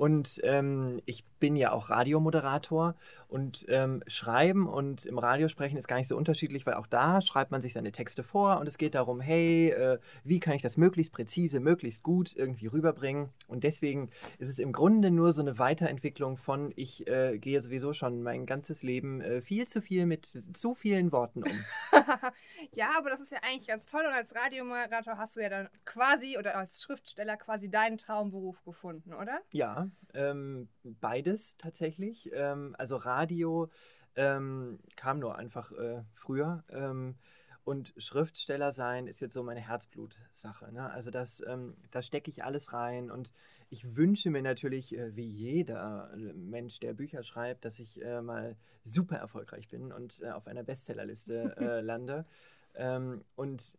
Und 0.00 0.40
ähm, 0.44 1.02
ich 1.04 1.26
bin 1.40 1.56
ja 1.56 1.72
auch 1.72 1.90
Radiomoderator 1.90 2.94
und 3.28 3.66
ähm, 3.68 4.02
Schreiben 4.06 4.66
und 4.66 5.04
im 5.04 5.18
Radio 5.18 5.48
sprechen 5.48 5.76
ist 5.76 5.88
gar 5.88 5.96
nicht 5.96 6.08
so 6.08 6.16
unterschiedlich, 6.16 6.64
weil 6.64 6.74
auch 6.74 6.86
da 6.86 7.20
schreibt 7.20 7.50
man 7.50 7.60
sich 7.60 7.74
seine 7.74 7.92
Texte 7.92 8.22
vor 8.22 8.60
und 8.60 8.66
es 8.66 8.78
geht 8.78 8.94
darum, 8.94 9.20
hey, 9.20 9.68
äh, 9.68 9.98
wie 10.24 10.40
kann 10.40 10.54
ich 10.54 10.62
das 10.62 10.78
möglichst 10.78 11.12
präzise, 11.12 11.60
möglichst 11.60 12.02
gut 12.02 12.34
irgendwie 12.34 12.66
rüberbringen? 12.66 13.28
Und 13.46 13.62
deswegen 13.62 14.08
ist 14.38 14.48
es 14.48 14.58
im 14.58 14.72
Grunde 14.72 15.10
nur 15.10 15.32
so 15.32 15.42
eine 15.42 15.58
Weiterentwicklung 15.58 16.38
von, 16.38 16.72
ich 16.76 17.06
äh, 17.06 17.36
gehe 17.38 17.60
sowieso 17.60 17.92
schon 17.92 18.22
mein 18.22 18.46
ganzes 18.46 18.82
Leben 18.82 19.20
äh, 19.20 19.42
viel 19.42 19.68
zu 19.68 19.82
viel 19.82 20.06
mit 20.06 20.24
zu 20.24 20.74
vielen 20.74 21.12
Worten 21.12 21.42
um. 21.42 21.64
ja, 22.72 22.92
aber 22.96 23.10
das 23.10 23.20
ist 23.20 23.32
ja 23.32 23.40
eigentlich 23.42 23.68
ganz 23.68 23.84
toll 23.84 24.06
und 24.06 24.14
als 24.14 24.34
Radiomoderator 24.34 25.18
hast 25.18 25.36
du 25.36 25.40
ja 25.40 25.50
dann 25.50 25.68
quasi 25.84 26.38
oder 26.38 26.56
als 26.56 26.80
Schriftsteller 26.80 27.36
quasi 27.36 27.68
deinen 27.68 27.98
Traumberuf 27.98 28.64
gefunden, 28.64 29.12
oder? 29.12 29.40
Ja, 29.52 29.89
ähm, 30.14 30.68
beides 30.82 31.56
tatsächlich. 31.56 32.30
Ähm, 32.32 32.74
also 32.78 32.96
Radio 32.96 33.70
ähm, 34.16 34.78
kam 34.96 35.18
nur 35.18 35.36
einfach 35.36 35.72
äh, 35.72 36.02
früher. 36.14 36.64
Ähm, 36.68 37.16
und 37.64 37.92
Schriftsteller 37.98 38.72
sein 38.72 39.06
ist 39.06 39.20
jetzt 39.20 39.34
so 39.34 39.42
meine 39.42 39.60
Herzblutsache. 39.60 40.72
Ne? 40.72 40.90
Also 40.90 41.10
das, 41.10 41.42
ähm, 41.46 41.76
da 41.90 42.02
stecke 42.02 42.30
ich 42.30 42.42
alles 42.42 42.72
rein 42.72 43.10
und 43.10 43.32
ich 43.68 43.96
wünsche 43.96 44.30
mir 44.30 44.42
natürlich, 44.42 44.96
äh, 44.96 45.14
wie 45.14 45.26
jeder 45.26 46.10
äh, 46.12 46.32
Mensch, 46.32 46.80
der 46.80 46.94
Bücher 46.94 47.22
schreibt, 47.22 47.64
dass 47.64 47.78
ich 47.78 48.02
äh, 48.02 48.22
mal 48.22 48.56
super 48.82 49.16
erfolgreich 49.16 49.68
bin 49.68 49.92
und 49.92 50.20
äh, 50.22 50.30
auf 50.30 50.46
einer 50.46 50.64
Bestsellerliste 50.64 51.54
äh, 51.58 51.80
lande. 51.82 52.26
Ähm, 52.74 53.24
und 53.36 53.76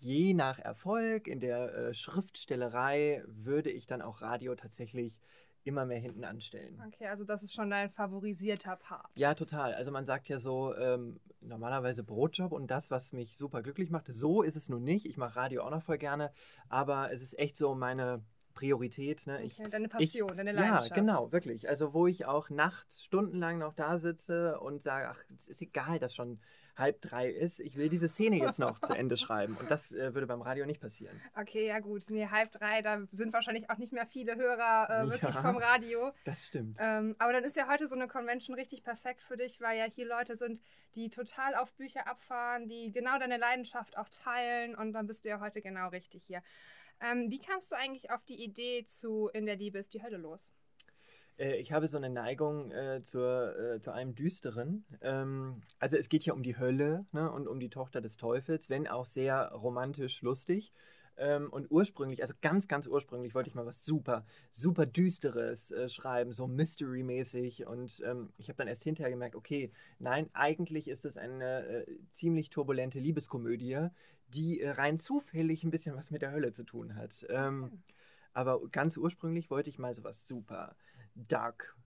je 0.00 0.32
nach 0.32 0.58
Erfolg 0.58 1.26
in 1.26 1.40
der 1.40 1.74
äh, 1.74 1.94
Schriftstellerei 1.94 3.22
würde 3.26 3.70
ich 3.70 3.86
dann 3.86 4.00
auch 4.00 4.22
Radio 4.22 4.54
tatsächlich 4.54 5.18
immer 5.64 5.84
mehr 5.86 5.98
hinten 5.98 6.24
anstellen. 6.24 6.80
Okay, 6.86 7.06
also 7.06 7.24
das 7.24 7.42
ist 7.42 7.54
schon 7.54 7.70
dein 7.70 7.90
favorisierter 7.90 8.76
Part. 8.76 9.10
Ja, 9.16 9.34
total. 9.34 9.74
Also 9.74 9.90
man 9.90 10.04
sagt 10.04 10.28
ja 10.28 10.38
so, 10.38 10.74
ähm, 10.76 11.20
normalerweise 11.40 12.04
Brotjob 12.04 12.52
und 12.52 12.70
das, 12.70 12.90
was 12.90 13.12
mich 13.12 13.36
super 13.36 13.62
glücklich 13.62 13.90
macht. 13.90 14.06
So 14.08 14.42
ist 14.42 14.56
es 14.56 14.68
nun 14.68 14.84
nicht. 14.84 15.06
Ich 15.06 15.16
mache 15.16 15.36
Radio 15.36 15.62
auch 15.62 15.70
noch 15.70 15.82
voll 15.82 15.98
gerne, 15.98 16.30
aber 16.68 17.12
es 17.12 17.22
ist 17.22 17.38
echt 17.38 17.56
so 17.56 17.74
meine 17.74 18.22
Priorität. 18.54 19.26
Ne? 19.26 19.42
Ich, 19.42 19.58
Okay, 19.58 19.68
deine 19.70 19.88
Passion, 19.88 20.36
deine 20.36 20.52
ja, 20.54 20.60
Leidenschaft. 20.60 20.94
genau, 20.94 21.32
wirklich. 21.32 21.68
Also 21.68 21.92
wo 21.92 22.06
ich 22.06 22.24
auch 22.26 22.50
nachts 22.50 23.02
stundenlang 23.02 23.58
noch 23.58 23.74
da 23.74 23.98
sitze 23.98 24.58
und 24.60 24.82
sage, 24.82 25.08
ach, 25.08 25.22
es 25.38 25.48
ist 25.48 25.62
egal, 25.62 25.98
dass 25.98 26.14
schon 26.14 26.40
halb 26.76 27.00
drei 27.02 27.28
ist. 27.30 27.60
Ich 27.60 27.76
will 27.76 27.88
diese 27.88 28.08
Szene 28.08 28.36
jetzt 28.36 28.58
noch 28.58 28.80
zu 28.80 28.92
Ende 28.94 29.16
schreiben. 29.16 29.56
Und 29.56 29.70
das 29.70 29.92
äh, 29.92 30.14
würde 30.14 30.26
beim 30.26 30.42
Radio 30.42 30.66
nicht 30.66 30.80
passieren. 30.80 31.20
Okay, 31.36 31.66
ja 31.68 31.78
gut. 31.80 32.04
Nee, 32.10 32.26
halb 32.28 32.50
drei, 32.52 32.82
da 32.82 33.02
sind 33.12 33.32
wahrscheinlich 33.32 33.70
auch 33.70 33.78
nicht 33.78 33.92
mehr 33.92 34.06
viele 34.06 34.36
Hörer 34.36 34.88
äh, 35.04 35.10
wirklich 35.10 35.34
Ja. 35.34 35.42
vom 35.42 35.56
Radio. 35.56 36.12
Das 36.24 36.46
stimmt. 36.46 36.76
Ähm, 36.80 37.14
aber 37.18 37.32
dann 37.32 37.44
ist 37.44 37.56
ja 37.56 37.68
heute 37.68 37.88
so 37.88 37.94
eine 37.94 38.08
Convention 38.08 38.54
richtig 38.56 38.82
perfekt 38.82 39.22
für 39.22 39.36
dich, 39.36 39.60
weil 39.60 39.78
ja 39.78 39.84
hier 39.84 40.06
Leute 40.06 40.36
sind, 40.36 40.60
die 40.94 41.10
total 41.10 41.54
auf 41.54 41.72
Bücher 41.74 42.06
abfahren, 42.06 42.68
die 42.68 42.92
genau 42.92 43.18
deine 43.18 43.36
Leidenschaft 43.36 43.96
auch 43.96 44.08
teilen 44.08 44.74
und 44.74 44.92
dann 44.92 45.06
bist 45.06 45.24
du 45.24 45.28
ja 45.28 45.40
heute 45.40 45.62
genau 45.62 45.88
richtig 45.88 46.24
hier. 46.26 46.42
Ähm, 47.00 47.30
wie 47.30 47.40
kamst 47.40 47.70
du 47.72 47.76
eigentlich 47.76 48.10
auf 48.10 48.24
die 48.24 48.42
Idee 48.42 48.84
zu 48.84 49.28
In 49.32 49.46
der 49.46 49.56
Liebe 49.56 49.78
ist 49.78 49.94
die 49.94 50.02
Hölle 50.02 50.16
los? 50.16 50.52
Äh, 51.38 51.56
ich 51.56 51.72
habe 51.72 51.88
so 51.88 51.96
eine 51.96 52.10
Neigung 52.10 52.70
äh, 52.70 53.02
zur, 53.02 53.56
äh, 53.58 53.80
zu 53.80 53.92
einem 53.92 54.14
Düsteren. 54.14 54.84
Ähm, 55.00 55.62
also 55.78 55.96
es 55.96 56.08
geht 56.08 56.24
ja 56.24 56.32
um 56.32 56.42
die 56.42 56.58
Hölle 56.58 57.06
ne, 57.12 57.30
und 57.30 57.48
um 57.48 57.60
die 57.60 57.70
Tochter 57.70 58.00
des 58.00 58.16
Teufels, 58.16 58.70
wenn 58.70 58.86
auch 58.88 59.06
sehr 59.06 59.52
romantisch 59.52 60.22
lustig. 60.22 60.72
Ähm, 61.16 61.48
und 61.50 61.70
ursprünglich, 61.70 62.22
also 62.22 62.34
ganz, 62.42 62.66
ganz 62.66 62.88
ursprünglich 62.88 63.34
wollte 63.34 63.48
ich 63.48 63.54
mal 63.54 63.66
was 63.66 63.84
super, 63.84 64.26
super 64.50 64.84
Düsteres 64.84 65.70
äh, 65.70 65.88
schreiben, 65.88 66.32
so 66.32 66.46
Mystery-mäßig. 66.48 67.66
Und 67.66 68.02
ähm, 68.04 68.32
ich 68.36 68.48
habe 68.48 68.56
dann 68.56 68.68
erst 68.68 68.82
hinterher 68.82 69.10
gemerkt, 69.10 69.36
okay, 69.36 69.70
nein, 69.98 70.28
eigentlich 70.32 70.88
ist 70.88 71.04
es 71.04 71.16
eine 71.16 71.66
äh, 71.66 71.86
ziemlich 72.10 72.50
turbulente 72.50 72.98
Liebeskomödie, 72.98 73.88
die 74.28 74.60
äh, 74.60 74.70
rein 74.70 74.98
zufällig 74.98 75.62
ein 75.62 75.70
bisschen 75.70 75.94
was 75.94 76.10
mit 76.10 76.22
der 76.22 76.32
Hölle 76.32 76.50
zu 76.50 76.64
tun 76.64 76.96
hat. 76.96 77.24
Ähm, 77.28 77.82
aber 78.32 78.60
ganz 78.70 78.96
ursprünglich 78.96 79.48
wollte 79.48 79.70
ich 79.70 79.78
mal 79.78 79.94
sowas 79.94 80.26
super 80.26 80.74
dark, 81.14 81.76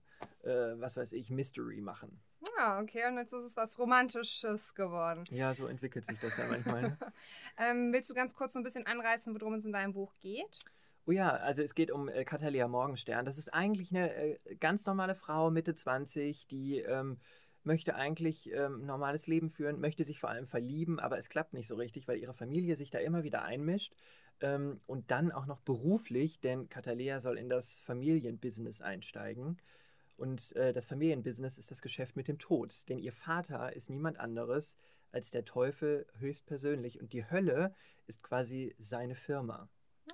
äh, 0.43 0.49
was 0.49 0.97
weiß 0.97 1.13
ich, 1.13 1.29
Mystery 1.29 1.81
machen. 1.81 2.21
Ah, 2.57 2.79
okay, 2.81 3.05
und 3.07 3.17
jetzt 3.17 3.33
ist 3.33 3.43
es 3.43 3.55
was 3.55 3.77
Romantisches 3.77 4.73
geworden. 4.73 5.23
Ja, 5.31 5.53
so 5.53 5.67
entwickelt 5.67 6.05
sich 6.05 6.19
das 6.19 6.37
ja 6.37 6.47
manchmal. 6.47 6.97
ähm, 7.57 7.91
willst 7.91 8.09
du 8.09 8.13
ganz 8.13 8.33
kurz 8.33 8.53
so 8.53 8.59
ein 8.59 8.63
bisschen 8.63 8.85
anreißen, 8.85 9.33
worum 9.33 9.55
es 9.55 9.65
in 9.65 9.73
deinem 9.73 9.93
Buch 9.93 10.13
geht? 10.19 10.59
Oh 11.05 11.11
ja, 11.11 11.29
also 11.29 11.63
es 11.63 11.73
geht 11.73 11.91
um 11.91 12.07
äh, 12.07 12.23
Catalea 12.23 12.67
Morgenstern. 12.67 13.25
Das 13.25 13.37
ist 13.37 13.53
eigentlich 13.53 13.91
eine 13.91 14.13
äh, 14.13 14.55
ganz 14.59 14.85
normale 14.85 15.15
Frau, 15.15 15.49
Mitte 15.49 15.73
20, 15.73 16.47
die 16.47 16.79
ähm, 16.79 17.17
möchte 17.63 17.95
eigentlich 17.95 18.51
ähm, 18.51 18.81
ein 18.81 18.85
normales 18.85 19.27
Leben 19.27 19.49
führen, 19.49 19.79
möchte 19.79 20.03
sich 20.03 20.19
vor 20.19 20.29
allem 20.29 20.47
verlieben, 20.47 20.99
aber 20.99 21.17
es 21.17 21.29
klappt 21.29 21.53
nicht 21.53 21.67
so 21.67 21.75
richtig, 21.75 22.07
weil 22.07 22.17
ihre 22.17 22.33
Familie 22.33 22.75
sich 22.75 22.89
da 22.89 22.99
immer 22.99 23.23
wieder 23.23 23.43
einmischt. 23.43 23.95
Ähm, 24.41 24.79
und 24.87 25.11
dann 25.11 25.31
auch 25.31 25.45
noch 25.45 25.59
beruflich, 25.61 26.39
denn 26.39 26.69
Catalea 26.69 27.19
soll 27.19 27.37
in 27.37 27.49
das 27.49 27.79
Familienbusiness 27.79 28.81
einsteigen. 28.81 29.57
Und 30.17 30.55
äh, 30.55 30.73
das 30.73 30.85
Familienbusiness 30.85 31.57
ist 31.57 31.71
das 31.71 31.81
Geschäft 31.81 32.15
mit 32.15 32.27
dem 32.27 32.39
Tod, 32.39 32.87
denn 32.89 32.99
ihr 32.99 33.13
Vater 33.13 33.73
ist 33.73 33.89
niemand 33.89 34.19
anderes 34.19 34.75
als 35.11 35.31
der 35.31 35.45
Teufel 35.45 36.05
höchstpersönlich 36.17 36.99
und 36.99 37.13
die 37.13 37.29
Hölle 37.29 37.73
ist 38.07 38.21
quasi 38.21 38.75
seine 38.79 39.15
Firma. 39.15 39.69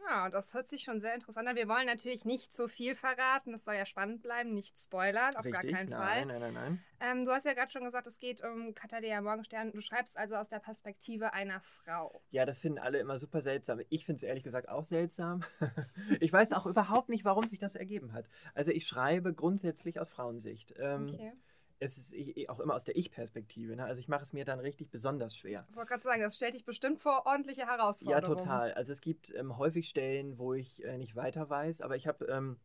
Ja, 0.07 0.29
das 0.29 0.53
hört 0.53 0.67
sich 0.67 0.83
schon 0.83 0.99
sehr 0.99 1.15
interessant 1.15 1.47
an. 1.47 1.55
Wir 1.55 1.67
wollen 1.67 1.87
natürlich 1.87 2.25
nicht 2.25 2.53
zu 2.53 2.67
viel 2.67 2.95
verraten. 2.95 3.53
Es 3.53 3.63
soll 3.63 3.75
ja 3.75 3.85
spannend 3.85 4.21
bleiben, 4.21 4.53
nicht 4.53 4.79
spoilern, 4.79 5.35
auf 5.35 5.45
Richtig? 5.45 5.53
gar 5.53 5.63
keinen 5.63 5.89
nein, 5.89 5.99
Fall. 5.99 6.25
Nein, 6.25 6.39
nein, 6.41 6.53
nein. 6.53 6.83
Ähm, 6.99 7.25
du 7.25 7.31
hast 7.31 7.45
ja 7.45 7.53
gerade 7.53 7.71
schon 7.71 7.83
gesagt, 7.83 8.07
es 8.07 8.19
geht 8.19 8.43
um 8.43 8.73
Catalea 8.73 9.21
Morgenstern. 9.21 9.71
Du 9.71 9.81
schreibst 9.81 10.17
also 10.17 10.35
aus 10.35 10.49
der 10.49 10.59
Perspektive 10.59 11.33
einer 11.33 11.59
Frau. 11.59 12.21
Ja, 12.29 12.45
das 12.45 12.59
finden 12.59 12.79
alle 12.79 12.99
immer 12.99 13.17
super 13.17 13.41
seltsam. 13.41 13.81
Ich 13.89 14.05
finde 14.05 14.17
es 14.17 14.23
ehrlich 14.23 14.43
gesagt 14.43 14.69
auch 14.69 14.85
seltsam. 14.85 15.41
ich 16.19 16.31
weiß 16.31 16.53
auch 16.53 16.65
überhaupt 16.65 17.09
nicht, 17.09 17.25
warum 17.25 17.47
sich 17.47 17.59
das 17.59 17.75
ergeben 17.75 18.13
hat. 18.13 18.29
Also 18.53 18.71
ich 18.71 18.87
schreibe 18.87 19.33
grundsätzlich 19.33 19.99
aus 19.99 20.09
Frauensicht. 20.09 20.73
Ähm, 20.77 21.05
Okay. 21.15 21.33
Es 21.79 21.97
ist 21.97 22.13
ich, 22.13 22.49
auch 22.49 22.59
immer 22.59 22.73
aus 22.73 22.83
der 22.83 22.95
Ich-Perspektive. 22.95 23.75
Ne? 23.75 23.85
Also 23.85 23.99
ich 23.99 24.07
mache 24.07 24.23
es 24.23 24.33
mir 24.33 24.45
dann 24.45 24.59
richtig 24.59 24.89
besonders 24.89 25.35
schwer. 25.35 25.65
Ich 25.69 25.75
wollte 25.75 25.89
gerade 25.89 26.03
sagen, 26.03 26.21
das 26.21 26.35
stellt 26.35 26.53
dich 26.53 26.65
bestimmt 26.65 27.01
vor 27.01 27.25
ordentliche 27.25 27.61
Ja, 27.61 27.67
Herausforderungen. 27.67 28.37
total. 28.37 28.73
Also 28.73 28.91
es 28.93 29.01
gibt 29.01 29.33
ähm, 29.35 29.57
häufig 29.57 29.89
Stellen, 29.89 30.37
wo 30.37 30.53
ich 30.53 30.83
äh, 30.85 30.97
nicht 30.97 31.15
weiter 31.15 31.49
weiß, 31.49 31.81
aber 31.81 31.95
ich 31.95 32.07
habe 32.07 32.25
ähm, 32.25 32.57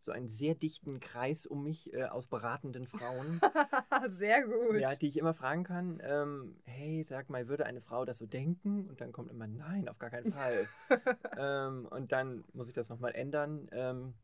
so 0.00 0.12
einen 0.12 0.28
sehr 0.28 0.54
dichten 0.54 1.00
Kreis 1.00 1.46
um 1.46 1.62
mich 1.62 1.92
äh, 1.92 2.04
aus 2.04 2.26
beratenden 2.26 2.86
Frauen, 2.86 3.40
sehr 4.08 4.46
gut. 4.46 4.80
ja, 4.80 4.94
die 4.94 5.08
ich 5.08 5.18
immer 5.18 5.34
fragen 5.34 5.64
kann, 5.64 6.00
ähm, 6.02 6.56
hey, 6.64 7.02
sag 7.02 7.28
mal, 7.28 7.48
würde 7.48 7.66
eine 7.66 7.80
Frau 7.80 8.04
das 8.04 8.18
so 8.18 8.26
denken? 8.26 8.88
Und 8.88 9.00
dann 9.00 9.12
kommt 9.12 9.30
immer, 9.30 9.46
nein, 9.46 9.88
auf 9.88 9.98
gar 9.98 10.10
keinen 10.10 10.32
Fall. 10.32 10.66
ähm, 11.38 11.86
und 11.90 12.12
dann 12.12 12.44
muss 12.52 12.68
ich 12.68 12.74
das 12.74 12.88
nochmal 12.88 13.14
ändern. 13.14 13.68
Ähm, 13.72 14.14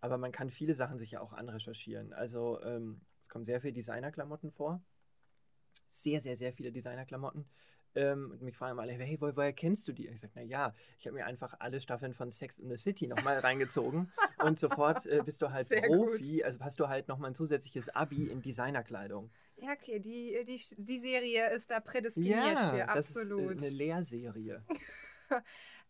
aber 0.00 0.16
man 0.16 0.32
kann 0.32 0.48
viele 0.48 0.72
Sachen 0.72 0.98
sich 0.98 1.12
ja 1.12 1.20
auch 1.20 1.34
anrecherchieren. 1.34 2.14
Also 2.14 2.60
ähm, 2.62 3.02
kommen 3.30 3.44
sehr 3.44 3.60
viele 3.60 3.72
Designerklamotten 3.72 4.50
vor. 4.50 4.82
Sehr, 5.88 6.20
sehr, 6.20 6.36
sehr 6.36 6.52
viele 6.52 6.70
Designerklamotten. 6.70 7.46
Ähm, 7.94 8.30
und 8.30 8.42
mich 8.42 8.56
fragen 8.56 8.78
alle, 8.78 8.92
hey, 8.92 9.20
wo, 9.20 9.34
woher 9.34 9.52
kennst 9.52 9.88
du 9.88 9.92
die? 9.92 10.06
Ich 10.06 10.20
sage, 10.20 10.32
naja, 10.36 10.74
ich 10.98 11.06
habe 11.06 11.16
mir 11.16 11.26
einfach 11.26 11.54
alle 11.58 11.80
Staffeln 11.80 12.14
von 12.14 12.30
Sex 12.30 12.58
in 12.58 12.68
the 12.68 12.76
City 12.76 13.08
nochmal 13.08 13.38
reingezogen 13.38 14.12
und 14.44 14.60
sofort 14.60 15.06
äh, 15.06 15.22
bist 15.24 15.42
du 15.42 15.50
halt 15.50 15.66
Sehr 15.66 15.82
Profi, 15.82 16.44
also 16.44 16.60
hast 16.60 16.78
du 16.78 16.88
halt 16.88 17.08
nochmal 17.08 17.30
ein 17.30 17.34
zusätzliches 17.34 17.88
Abi 17.88 18.28
in 18.28 18.42
Designerkleidung. 18.42 19.30
Ja, 19.56 19.72
okay, 19.72 19.98
die, 19.98 20.44
die, 20.46 20.62
die 20.76 20.98
Serie 21.00 21.50
ist 21.50 21.68
da 21.70 21.80
prädestiniert 21.80 22.58
für, 22.60 22.86
das 22.94 23.10
ist 23.10 23.16
äh, 23.16 23.20
absolut. 23.20 23.58
eine 23.58 23.70
Lehrserie. 23.70 24.62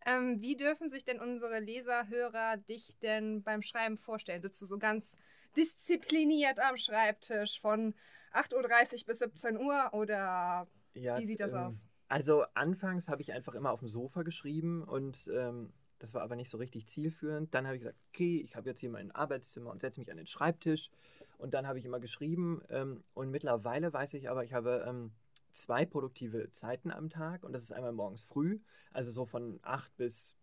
ähm, 0.06 0.40
wie 0.40 0.56
dürfen 0.56 0.90
sich 0.90 1.04
denn 1.04 1.20
unsere 1.20 1.58
Leser, 1.60 2.08
Hörer 2.08 2.56
dich 2.56 2.96
denn 3.02 3.42
beim 3.42 3.62
Schreiben 3.62 3.98
vorstellen? 3.98 4.42
Sitzt 4.42 4.60
du 4.62 4.66
so 4.66 4.78
ganz 4.78 5.16
diszipliniert 5.56 6.60
am 6.60 6.76
Schreibtisch 6.76 7.60
von 7.60 7.94
8.30 8.32 8.54
Uhr 8.54 9.06
bis 9.06 9.18
17 9.18 9.58
Uhr 9.58 9.90
oder 9.92 10.68
Ja, 10.94 11.18
Wie 11.18 11.26
sieht 11.26 11.40
das 11.40 11.52
ähm, 11.52 11.58
aus? 11.58 11.74
Also 12.08 12.44
anfangs 12.54 13.08
habe 13.08 13.22
ich 13.22 13.32
einfach 13.32 13.54
immer 13.54 13.70
auf 13.70 13.80
dem 13.80 13.88
Sofa 13.88 14.22
geschrieben 14.22 14.82
und 14.82 15.30
ähm, 15.32 15.72
das 16.00 16.14
war 16.14 16.22
aber 16.22 16.34
nicht 16.34 16.50
so 16.50 16.58
richtig 16.58 16.86
zielführend. 16.86 17.54
Dann 17.54 17.66
habe 17.66 17.76
ich 17.76 17.82
gesagt, 17.82 17.98
okay, 18.08 18.40
ich 18.40 18.56
habe 18.56 18.68
jetzt 18.68 18.80
hier 18.80 18.90
mein 18.90 19.10
Arbeitszimmer 19.10 19.70
und 19.70 19.80
setze 19.80 20.00
mich 20.00 20.10
an 20.10 20.16
den 20.16 20.26
Schreibtisch. 20.26 20.90
Und 21.38 21.54
dann 21.54 21.66
habe 21.66 21.78
ich 21.78 21.84
immer 21.84 22.00
geschrieben 22.00 22.62
ähm, 22.68 23.04
und 23.14 23.30
mittlerweile 23.30 23.92
weiß 23.92 24.14
ich 24.14 24.28
aber, 24.28 24.44
ich 24.44 24.52
habe 24.52 24.84
ähm, 24.88 25.12
zwei 25.52 25.84
produktive 25.86 26.50
Zeiten 26.50 26.90
am 26.90 27.10
Tag 27.10 27.44
und 27.44 27.52
das 27.52 27.62
ist 27.62 27.72
einmal 27.72 27.92
morgens 27.92 28.24
früh, 28.24 28.60
also 28.92 29.10
so 29.10 29.26
von 29.26 29.58
8 29.62 29.96
bis 29.96 30.36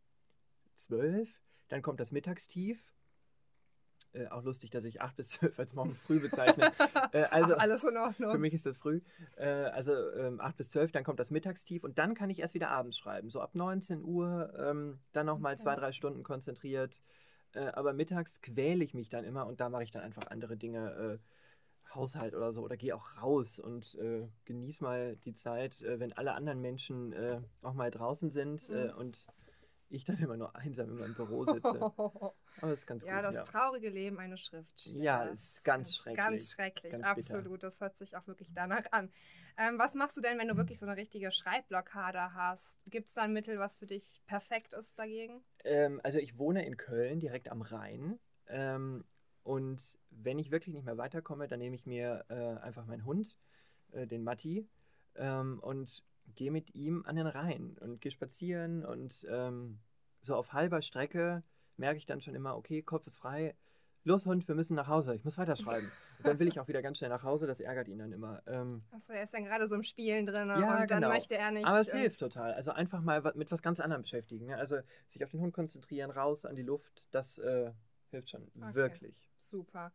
12. 0.76 1.30
Dann 1.70 1.82
kommt 1.82 2.00
das 2.00 2.12
Mittagstief. 2.12 2.80
Äh, 4.14 4.28
auch 4.28 4.44
lustig, 4.44 4.70
dass 4.70 4.86
ich 4.86 5.02
8 5.02 5.16
bis 5.16 5.30
12 5.30 5.60
als 5.60 5.74
morgens 5.74 6.00
früh 6.00 6.20
bezeichne. 6.20 6.72
äh, 7.12 7.24
also, 7.24 7.56
Ach, 7.56 7.60
alles 7.60 7.84
in 7.84 7.98
Ordnung? 7.98 8.32
für 8.32 8.38
mich 8.38 8.54
ist 8.54 8.66
das 8.66 8.78
früh. 8.78 9.02
Äh, 9.36 9.48
also 9.48 9.92
ähm, 10.14 10.40
8 10.40 10.56
bis 10.56 10.70
12, 10.70 10.92
dann 10.92 11.04
kommt 11.04 11.20
das 11.20 11.30
Mittagstief 11.30 11.84
und 11.84 11.98
dann 11.98 12.16
kann 12.16 12.30
ich 12.30 12.40
erst 12.40 12.54
wieder 12.54 12.70
abends 12.70 12.98
schreiben. 12.98 13.30
So 13.30 13.42
ab 13.42 13.54
19 13.54 14.04
Uhr, 14.04 14.54
ähm, 14.58 15.00
dann 15.12 15.26
nochmal 15.26 15.54
Okay. 15.54 15.64
zwei, 15.64 15.76
drei 15.76 15.92
Stunden 15.92 16.24
konzentriert. 16.24 17.04
Äh, 17.54 17.66
aber 17.68 17.94
mittags 17.94 18.42
quäle 18.42 18.84
ich 18.84 18.94
mich 18.94 19.10
dann 19.10 19.26
immer 19.26 19.46
und 19.46 19.60
da 19.60 19.70
mache 19.70 19.84
ich 19.84 19.92
dann 19.92 20.04
einfach 20.04 20.28
andere 20.28 20.58
Dinge. 20.58 21.20
Haushalt 21.98 22.34
oder 22.34 22.54
so 22.54 22.64
oder 22.64 22.78
gehe 22.78 22.96
auch 22.96 23.22
raus 23.22 23.60
und 23.60 23.96
äh, 23.96 24.30
genieß 24.46 24.80
mal 24.80 25.18
die 25.18 25.34
Zeit, 25.34 25.82
äh, 25.82 26.00
wenn 26.00 26.14
alle 26.14 26.34
anderen 26.34 26.62
Menschen 26.62 27.12
äh, 27.12 27.42
auch 27.62 27.74
mal 27.74 27.92
draußen 27.92 28.30
sind 28.30 28.70
äh, 28.70 28.86
Mhm. 28.94 28.98
und 28.98 29.28
ich 29.90 30.04
dann 30.04 30.18
immer 30.20 30.38
nur 30.38 30.56
einsam 30.56 30.90
in 30.90 30.98
meinem 30.98 31.14
Büro 31.16 31.46
sitze. 31.46 31.60
Aber 31.98 32.34
das 32.62 32.80
ist 32.80 32.88
ganz 32.88 33.04
ja, 33.06 33.16
gut. 33.16 33.26
das 33.26 33.36
ja. 33.36 33.44
traurige 33.44 33.90
Leben 33.90 34.20
eines 34.20 34.42
Schriftstellers. 34.42 35.02
Ja, 35.02 35.24
ist 35.24 35.64
ganz 35.64 35.96
schrecklich. 35.96 36.26
Ganz 36.26 36.52
schrecklich, 36.52 36.92
Ganz 36.92 37.08
absolut. 37.08 37.64
Das 37.64 37.80
hört 37.80 37.96
sich 37.98 38.16
auch 38.18 38.28
wirklich 38.28 38.50
danach 38.54 38.84
an. 38.92 39.12
Ähm, 39.58 39.80
was 39.80 39.94
machst 39.94 40.18
du 40.18 40.22
denn, 40.22 40.38
wenn 40.40 40.48
du 40.48 40.58
wirklich 40.58 40.80
so 40.80 40.86
eine 40.86 40.98
richtige 40.98 41.32
Schreibblockade 41.32 42.34
hast? 42.34 42.80
Gibt 42.88 43.08
es 43.08 43.14
da 43.14 43.22
ein 43.24 43.34
Mittel, 43.34 43.60
was 43.60 43.78
für 43.78 43.86
dich 43.86 44.22
perfekt 44.28 44.74
ist 44.74 44.98
dagegen? 45.00 45.44
Ähm, 45.64 46.02
also 46.04 46.20
ich 46.20 46.38
wohne 46.38 46.66
in 46.66 46.78
Köln, 46.78 47.20
direkt 47.20 47.50
am 47.50 47.62
Rhein. 47.62 48.20
Ähm, 48.48 49.06
und 49.48 49.98
wenn 50.12 50.40
ich 50.40 50.52
wirklich 50.52 50.76
nicht 50.76 50.84
mehr 50.84 50.98
weiterkomme, 50.98 51.48
dann 51.48 51.60
nehme 51.60 51.74
ich 51.78 51.86
mir 51.86 52.26
äh, 52.28 52.62
einfach 52.62 52.86
meinen 52.86 53.06
Hund, 53.06 53.38
äh, 53.94 54.06
den 54.06 54.22
Matti, 54.22 54.68
ähm, 55.16 55.60
und 55.62 56.04
gehe 56.36 56.52
mit 56.52 56.76
ihm 56.76 57.06
an 57.06 57.16
den 57.16 57.28
Rhein 57.28 57.78
und 57.80 58.02
gehe 58.02 58.12
spazieren. 58.12 58.84
Und 58.84 59.26
ähm, 59.30 59.80
so 60.22 60.36
auf 60.36 60.52
halber 60.52 60.82
Strecke 60.82 61.44
merke 61.78 61.98
ich 61.98 62.06
dann 62.06 62.20
schon 62.20 62.36
immer, 62.36 62.58
okay, 62.58 62.82
Kopf 62.82 63.08
ist 63.08 63.20
frei. 63.20 63.56
Los, 64.04 64.26
Hund, 64.26 64.46
wir 64.50 64.56
müssen 64.56 64.76
nach 64.76 64.90
Hause. 64.90 65.16
Ich 65.16 65.24
muss 65.24 65.38
weiterschreiben. 65.38 65.90
Und 66.18 66.28
dann 66.28 66.40
will 66.40 66.50
ich 66.50 66.60
auch 66.60 66.68
wieder 66.68 66.82
ganz 66.82 66.98
schnell 66.98 67.10
nach 67.10 67.24
Hause. 67.24 67.48
Das 67.48 67.62
ärgert 67.62 67.88
ihn 67.88 68.00
dann 68.00 68.12
immer. 68.12 68.44
Ähm, 68.48 68.84
Achso, 68.92 69.14
er 69.14 69.24
ist 69.24 69.34
dann 69.34 69.46
gerade 69.46 69.70
so 69.70 69.76
im 69.76 69.84
Spielen 69.84 70.26
drin 70.26 70.50
Ja, 70.50 70.82
und 70.82 70.92
dann 70.92 71.02
genau. 71.02 71.08
möchte 71.08 71.38
er 71.38 71.52
nicht. 71.52 71.66
aber 71.66 71.80
es 71.80 71.94
hilft 71.94 72.20
total. 72.20 72.54
Also 72.54 72.72
einfach 72.72 73.00
mal 73.00 73.22
mit 73.36 73.50
was 73.50 73.62
ganz 73.62 73.80
anderem 73.80 74.02
beschäftigen. 74.02 74.48
Ne? 74.48 74.58
Also 74.58 74.80
sich 75.08 75.24
auf 75.24 75.32
den 75.32 75.40
Hund 75.40 75.54
konzentrieren, 75.54 76.12
raus 76.12 76.44
an 76.44 76.58
die 76.58 76.64
Luft, 76.64 77.06
das 77.12 77.38
äh, 77.38 77.72
hilft 78.12 78.30
schon 78.32 78.44
Okay. 78.58 78.74
wirklich. 78.76 79.22
Super. 79.50 79.92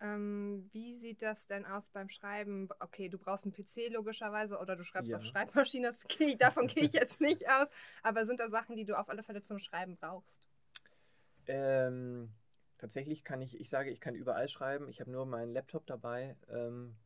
Ähm, 0.00 0.68
wie 0.72 0.94
sieht 0.94 1.22
das 1.22 1.46
denn 1.46 1.64
aus 1.64 1.88
beim 1.88 2.10
Schreiben? 2.10 2.68
Okay, 2.80 3.08
du 3.08 3.18
brauchst 3.18 3.44
einen 3.44 3.54
PC 3.54 3.88
logischerweise 3.88 4.58
oder 4.58 4.76
du 4.76 4.84
schreibst 4.84 5.10
Ja. 5.10 5.16
auf 5.16 5.24
Schreibmaschine, 5.24 5.88
das 5.88 6.00
geh 6.06 6.24
ich, 6.24 6.36
davon 6.38 6.66
gehe 6.66 6.84
ich 6.84 6.92
jetzt 6.92 7.20
nicht 7.20 7.48
aus. 7.48 7.68
Aber 8.02 8.26
sind 8.26 8.40
da 8.40 8.50
Sachen, 8.50 8.76
die 8.76 8.84
du 8.84 8.98
auf 8.98 9.08
alle 9.08 9.22
Fälle 9.22 9.42
zum 9.42 9.58
Schreiben 9.58 9.96
brauchst? 9.96 10.46
Ähm, 11.46 12.30
tatsächlich 12.78 13.24
kann 13.24 13.40
ich, 13.40 13.58
ich 13.58 13.70
sage, 13.70 13.90
ich 13.90 14.00
kann 14.00 14.14
überall 14.14 14.48
schreiben. 14.48 14.88
Ich 14.88 15.00
habe 15.00 15.10
nur 15.10 15.24
meinen 15.26 15.52
Laptop 15.52 15.86
dabei. 15.86 16.36
Ähm, 16.48 16.96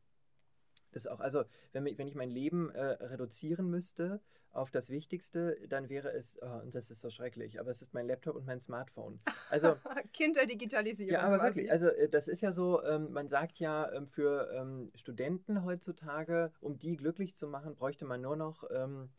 das 0.93 1.07
auch, 1.07 1.21
also 1.21 1.45
wenn, 1.73 1.85
wenn 1.85 2.09
ich 2.09 2.15
mein 2.15 2.31
Leben 2.31 2.71
äh, 2.71 2.81
reduzieren 2.83 3.69
müsste 3.71 4.21
auf 4.53 4.71
das 4.71 4.91
Wichtigste, 4.91 5.57
dann 5.69 5.89
wäre 5.89 6.13
es, 6.13 6.39
oh, 6.43 6.61
und 6.63 6.75
das 6.75 6.91
ist 6.91 7.01
so 7.01 7.11
schrecklich, 7.11 7.61
aber 7.61 7.71
es 7.71 7.83
ist 7.83 7.95
mein 7.95 8.07
Laptop 8.07 8.35
und 8.35 8.47
mein 8.47 8.59
Smartphone. 8.59 9.21
Also 9.49 9.77
kind 10.13 10.37
der 10.37 10.47
Digitalisierung. 10.47 11.13
Ja, 11.13 11.23
aber 11.23 11.39
quasi. 11.39 11.57
wirklich, 11.57 11.71
also 11.73 11.89
äh, 11.89 12.09
das 12.09 12.27
ist 12.27 12.41
ja 12.41 12.53
so, 12.53 12.83
ähm, 12.85 13.13
man 13.13 13.29
sagt 13.29 13.59
ja, 13.61 13.91
ähm, 13.93 14.09
für 14.09 14.51
ähm, 14.53 14.91
Studenten 14.95 15.65
heutzutage, 15.65 16.53
um 16.61 16.79
die 16.79 16.97
glücklich 16.97 17.37
zu 17.37 17.47
machen, 17.47 17.75
bräuchte 17.77 18.05
man 18.05 18.21
nur 18.21 18.37
noch 18.37 18.65
ähm, 18.71 19.11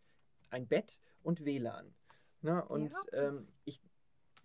ein 0.50 0.68
Bett 0.68 1.00
und 1.24 1.46
WLAN. 1.46 1.94
Ne? 2.42 2.64
Und 2.66 2.94
Ja. 3.14 3.28
ähm, 3.28 3.48
ich, 3.64 3.82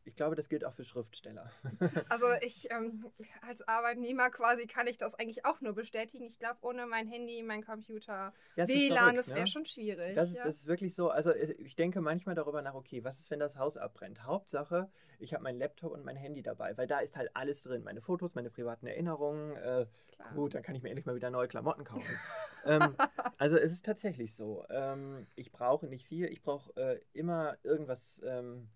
ich 0.06 0.14
glaube, 0.14 0.36
das 0.36 0.48
gilt 0.48 0.64
auch 0.64 0.72
für 0.72 0.84
Schriftsteller. 0.84 1.50
Also 2.08 2.26
ich 2.40 2.70
ähm, 2.70 3.04
als 3.42 3.66
Arbeitnehmer 3.66 4.30
quasi 4.30 4.66
kann 4.66 4.86
ich 4.86 4.96
das 4.96 5.14
eigentlich 5.14 5.44
auch 5.44 5.60
nur 5.60 5.74
bestätigen. 5.74 6.24
Ich 6.24 6.38
glaube, 6.38 6.58
ohne 6.62 6.86
mein 6.86 7.06
Handy, 7.08 7.42
mein 7.42 7.64
Computer, 7.64 8.32
Ja, 8.54 8.68
WLAN, 8.68 9.16
das 9.16 9.28
wäre 9.28 9.40
ne? 9.40 9.46
schon 9.46 9.64
schwierig. 9.64 10.14
Das 10.14 10.30
ist, 10.30 10.38
ja. 10.38 10.44
das 10.44 10.56
ist 10.56 10.66
wirklich 10.66 10.94
so. 10.94 11.10
Also 11.10 11.30
äh, 11.30 11.52
ich 11.52 11.74
denke 11.74 12.00
manchmal 12.00 12.34
darüber 12.34 12.62
nach, 12.62 12.74
okay, 12.74 13.02
was 13.04 13.18
ist, 13.18 13.30
wenn 13.30 13.40
das 13.40 13.58
Haus 13.58 13.76
abbrennt? 13.76 14.24
Hauptsache, 14.24 14.88
ich 15.18 15.34
habe 15.34 15.42
meinen 15.42 15.58
Laptop 15.58 15.92
und 15.92 16.04
mein 16.04 16.16
Handy 16.16 16.42
dabei, 16.42 16.76
weil 16.76 16.86
da 16.86 17.00
ist 17.00 17.16
halt 17.16 17.30
alles 17.34 17.62
drin. 17.62 17.82
Meine 17.82 18.00
Fotos, 18.00 18.34
meine 18.34 18.50
privaten 18.50 18.86
Erinnerungen. 18.86 19.56
Äh, 19.56 19.86
gut, 20.34 20.54
dann 20.54 20.62
kann 20.62 20.74
ich 20.74 20.82
mir 20.82 20.90
endlich 20.90 21.06
mal 21.06 21.16
wieder 21.16 21.30
neue 21.30 21.48
Klamotten 21.48 21.84
kaufen. 21.84 22.18
ähm, 22.64 22.96
also 23.38 23.56
es 23.56 23.72
ist 23.72 23.84
tatsächlich 23.84 24.34
so. 24.34 24.64
Ähm, 24.70 25.26
ich 25.34 25.52
brauche 25.52 25.86
nicht 25.86 26.06
viel. 26.06 26.26
Ich 26.26 26.42
brauche 26.42 26.74
äh, 26.76 27.00
immer 27.12 27.56
irgendwas 27.62 28.20
ähm, 28.24 28.68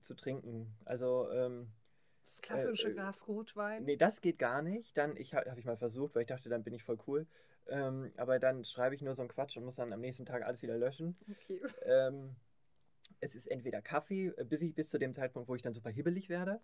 zu 0.00 0.14
trinken. 0.14 0.76
Also 0.84 1.30
ähm, 1.30 1.68
Das 2.26 2.40
klassische 2.40 2.88
Äh, 2.88 2.90
äh, 2.90 2.94
Glas 2.94 3.28
Rotwein. 3.28 3.84
Nee, 3.84 3.96
das 3.96 4.20
geht 4.20 4.38
gar 4.38 4.62
nicht. 4.62 4.96
Dann 4.96 5.16
ich, 5.16 5.34
habe 5.34 5.58
ich 5.58 5.64
mal 5.64 5.76
versucht, 5.76 6.14
weil 6.14 6.22
ich 6.22 6.28
dachte, 6.28 6.48
dann 6.48 6.64
bin 6.64 6.74
ich 6.74 6.82
voll 6.82 6.98
cool. 7.06 7.26
Ähm, 7.68 8.12
aber 8.16 8.38
dann 8.38 8.64
schreibe 8.64 8.94
ich 8.94 9.02
nur 9.02 9.14
so 9.14 9.22
einen 9.22 9.28
Quatsch 9.28 9.56
und 9.56 9.64
muss 9.64 9.76
dann 9.76 9.92
am 9.92 10.00
nächsten 10.00 10.24
Tag 10.24 10.42
alles 10.42 10.62
wieder 10.62 10.78
löschen. 10.78 11.16
Okay. 11.30 11.60
Ähm, 11.82 12.36
es 13.20 13.34
ist 13.34 13.46
entweder 13.46 13.82
Kaffee, 13.82 14.28
äh, 14.36 14.44
bis 14.44 14.62
ich 14.62 14.74
bis 14.74 14.88
zu 14.88 14.98
dem 14.98 15.12
Zeitpunkt, 15.12 15.48
wo 15.48 15.54
ich 15.54 15.62
dann 15.62 15.74
super 15.74 15.90
hibbelig 15.90 16.28
werde 16.28 16.60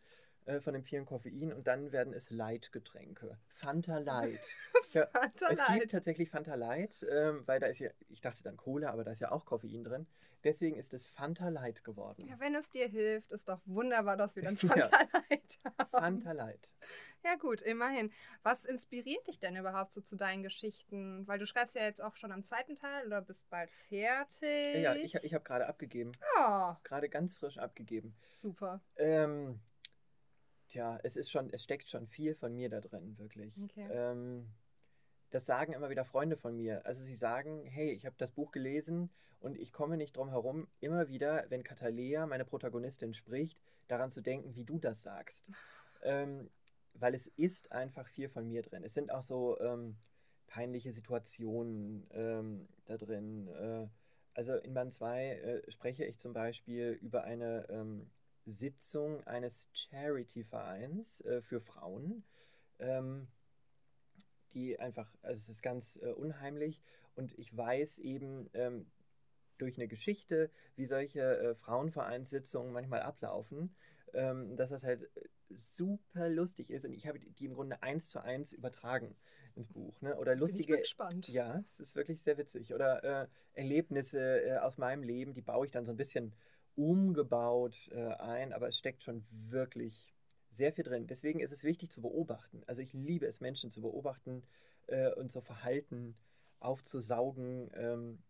äh, 0.46 0.60
von 0.60 0.74
dem 0.74 0.82
vielen 0.84 1.06
Koffein 1.06 1.52
und 1.52 1.66
dann 1.66 1.92
werden 1.92 2.12
es 2.12 2.30
Light-Getränke. 2.30 3.38
Fanta 3.54 3.98
Light. 3.98 4.46
Ja, 4.92 5.06
Fanta 5.08 5.48
es 5.50 5.58
Light. 5.58 5.80
gibt 5.80 5.90
tatsächlich 5.92 6.30
Fanta 6.30 6.54
Light, 6.54 7.04
ähm, 7.10 7.42
weil 7.48 7.58
da 7.58 7.66
ist 7.66 7.80
ja, 7.80 7.90
ich 8.10 8.20
dachte 8.20 8.44
dann 8.44 8.56
Cola, 8.56 8.90
aber 8.90 9.02
da 9.02 9.10
ist 9.10 9.20
ja 9.20 9.32
auch 9.32 9.44
Koffein 9.44 9.82
drin. 9.82 10.06
Deswegen 10.44 10.76
ist 10.76 10.94
es 10.94 11.06
Fanta 11.06 11.48
Light 11.48 11.82
geworden. 11.82 12.26
Ja, 12.28 12.38
wenn 12.38 12.54
es 12.54 12.70
dir 12.70 12.86
hilft, 12.86 13.32
ist 13.32 13.48
doch 13.48 13.60
wunderbar, 13.64 14.16
dass 14.16 14.36
wir 14.36 14.42
dann 14.44 14.54
Ja. 14.62 14.68
Fanta 14.68 14.98
Light 15.30 15.58
haben. 15.64 15.88
Fanta 15.90 16.32
Light. 16.32 16.68
Ja 17.24 17.34
gut, 17.36 17.60
immerhin. 17.62 18.12
Was 18.44 18.64
inspiriert 18.64 19.26
dich 19.26 19.40
denn 19.40 19.56
überhaupt 19.56 19.94
so 19.94 20.00
zu 20.02 20.14
deinen 20.14 20.42
Geschichten? 20.44 21.26
Weil 21.26 21.38
du 21.40 21.46
schreibst 21.46 21.74
ja 21.74 21.82
jetzt 21.82 22.00
auch 22.02 22.14
schon 22.14 22.30
am 22.30 22.44
zweiten 22.44 22.76
Teil 22.76 23.06
oder 23.06 23.20
bist 23.22 23.48
bald 23.50 23.70
fertig. 23.88 24.82
Ja, 24.82 24.94
ich, 24.94 25.14
ich 25.16 25.34
habe 25.34 25.42
gerade 25.44 25.66
abgegeben. 25.66 26.12
Oh, 26.38 26.74
Gerade 26.84 27.08
ganz 27.08 27.34
frisch 27.36 27.58
abgegeben. 27.58 28.14
super. 28.34 28.80
Ähm, 28.96 29.58
tja, 30.74 30.98
es 31.02 31.16
ist 31.16 31.30
schon, 31.30 31.50
es 31.52 31.62
steckt 31.62 31.88
schon 31.88 32.06
viel 32.06 32.34
von 32.34 32.54
mir 32.54 32.68
da 32.68 32.80
drin, 32.80 33.16
wirklich. 33.18 33.56
Okay. 33.62 33.86
Ähm, 33.90 34.48
das 35.30 35.46
sagen 35.46 35.72
immer 35.72 35.88
wieder 35.88 36.04
Freunde 36.04 36.36
von 36.36 36.56
mir. 36.56 36.84
Also 36.84 37.02
sie 37.02 37.14
sagen, 37.14 37.64
hey, 37.64 37.92
ich 37.92 38.06
habe 38.06 38.16
das 38.18 38.32
Buch 38.32 38.50
gelesen 38.50 39.10
und 39.40 39.56
ich 39.56 39.72
komme 39.72 39.96
nicht 39.96 40.16
drum 40.16 40.30
herum, 40.30 40.68
immer 40.80 41.08
wieder, 41.08 41.46
wenn 41.48 41.62
Katalea, 41.62 42.26
meine 42.26 42.44
Protagonistin, 42.44 43.14
spricht, 43.14 43.58
daran 43.88 44.10
zu 44.10 44.20
denken, 44.20 44.54
wie 44.56 44.64
du 44.64 44.78
das 44.78 45.02
sagst. 45.02 45.44
ähm, 46.02 46.50
weil 46.94 47.14
es 47.14 47.26
ist 47.28 47.72
einfach 47.72 48.06
viel 48.08 48.28
von 48.28 48.46
mir 48.46 48.62
drin. 48.62 48.84
Es 48.84 48.94
sind 48.94 49.10
auch 49.10 49.22
so 49.22 49.58
ähm, 49.60 49.96
peinliche 50.46 50.92
Situationen 50.92 52.06
ähm, 52.12 52.68
da 52.84 52.96
drin. 52.96 53.48
Äh, 53.48 53.88
also 54.34 54.54
in 54.54 54.74
Band 54.74 54.92
2 54.92 55.28
äh, 55.28 55.70
spreche 55.70 56.04
ich 56.04 56.18
zum 56.18 56.32
Beispiel 56.32 56.98
über 57.00 57.24
eine 57.24 57.66
ähm, 57.68 58.10
Sitzung 58.46 59.26
eines 59.26 59.68
Charity-Vereins 59.72 61.20
äh, 61.22 61.40
für 61.40 61.60
Frauen, 61.60 62.24
ähm, 62.78 63.28
die 64.52 64.78
einfach, 64.78 65.14
also 65.22 65.38
es 65.38 65.48
ist 65.48 65.62
ganz 65.62 65.98
äh, 66.02 66.12
unheimlich 66.12 66.82
und 67.14 67.36
ich 67.38 67.56
weiß 67.56 67.98
eben 68.00 68.50
ähm, 68.54 68.86
durch 69.58 69.76
eine 69.76 69.88
Geschichte, 69.88 70.50
wie 70.76 70.86
solche 70.86 71.38
äh, 71.38 71.54
Frauenvereinssitzungen 71.54 72.72
manchmal 72.72 73.02
ablaufen, 73.02 73.74
ähm, 74.12 74.56
dass 74.56 74.70
das 74.70 74.84
halt 74.84 75.02
äh, 75.16 75.28
super 75.50 76.28
lustig 76.28 76.70
ist 76.70 76.84
und 76.84 76.92
ich 76.92 77.06
habe 77.06 77.18
die 77.18 77.46
im 77.46 77.54
Grunde 77.54 77.82
eins 77.82 78.08
zu 78.08 78.22
eins 78.22 78.52
übertragen 78.52 79.16
ins 79.54 79.68
Buch. 79.68 80.00
Ne? 80.00 80.16
Oder 80.16 80.36
Bin 80.36 80.50
ich 80.50 80.52
lustige 80.52 80.78
gespannt. 80.78 81.28
ja, 81.28 81.58
es 81.60 81.80
ist 81.80 81.96
wirklich 81.96 82.22
sehr 82.22 82.38
witzig. 82.38 82.74
Oder 82.74 83.04
äh, 83.04 83.26
Erlebnisse 83.52 84.42
äh, 84.42 84.58
aus 84.58 84.78
meinem 84.78 85.02
Leben, 85.02 85.34
die 85.34 85.42
baue 85.42 85.66
ich 85.66 85.72
dann 85.72 85.86
so 85.86 85.92
ein 85.92 85.96
bisschen 85.96 86.34
umgebaut 86.76 87.90
äh, 87.92 88.14
ein, 88.14 88.52
aber 88.52 88.68
es 88.68 88.78
steckt 88.78 89.02
schon 89.02 89.24
wirklich 89.30 90.14
sehr 90.50 90.72
viel 90.72 90.84
drin. 90.84 91.06
Deswegen 91.06 91.40
ist 91.40 91.52
es 91.52 91.64
wichtig 91.64 91.90
zu 91.90 92.00
beobachten. 92.00 92.62
Also 92.66 92.82
ich 92.82 92.92
liebe 92.92 93.26
es, 93.26 93.40
Menschen 93.40 93.70
zu 93.70 93.80
beobachten 93.82 94.42
äh, 94.86 95.12
und 95.12 95.32
so 95.32 95.40
Verhalten 95.40 96.16
aufzusaugen. 96.60 97.70
Ähm, 97.74 98.22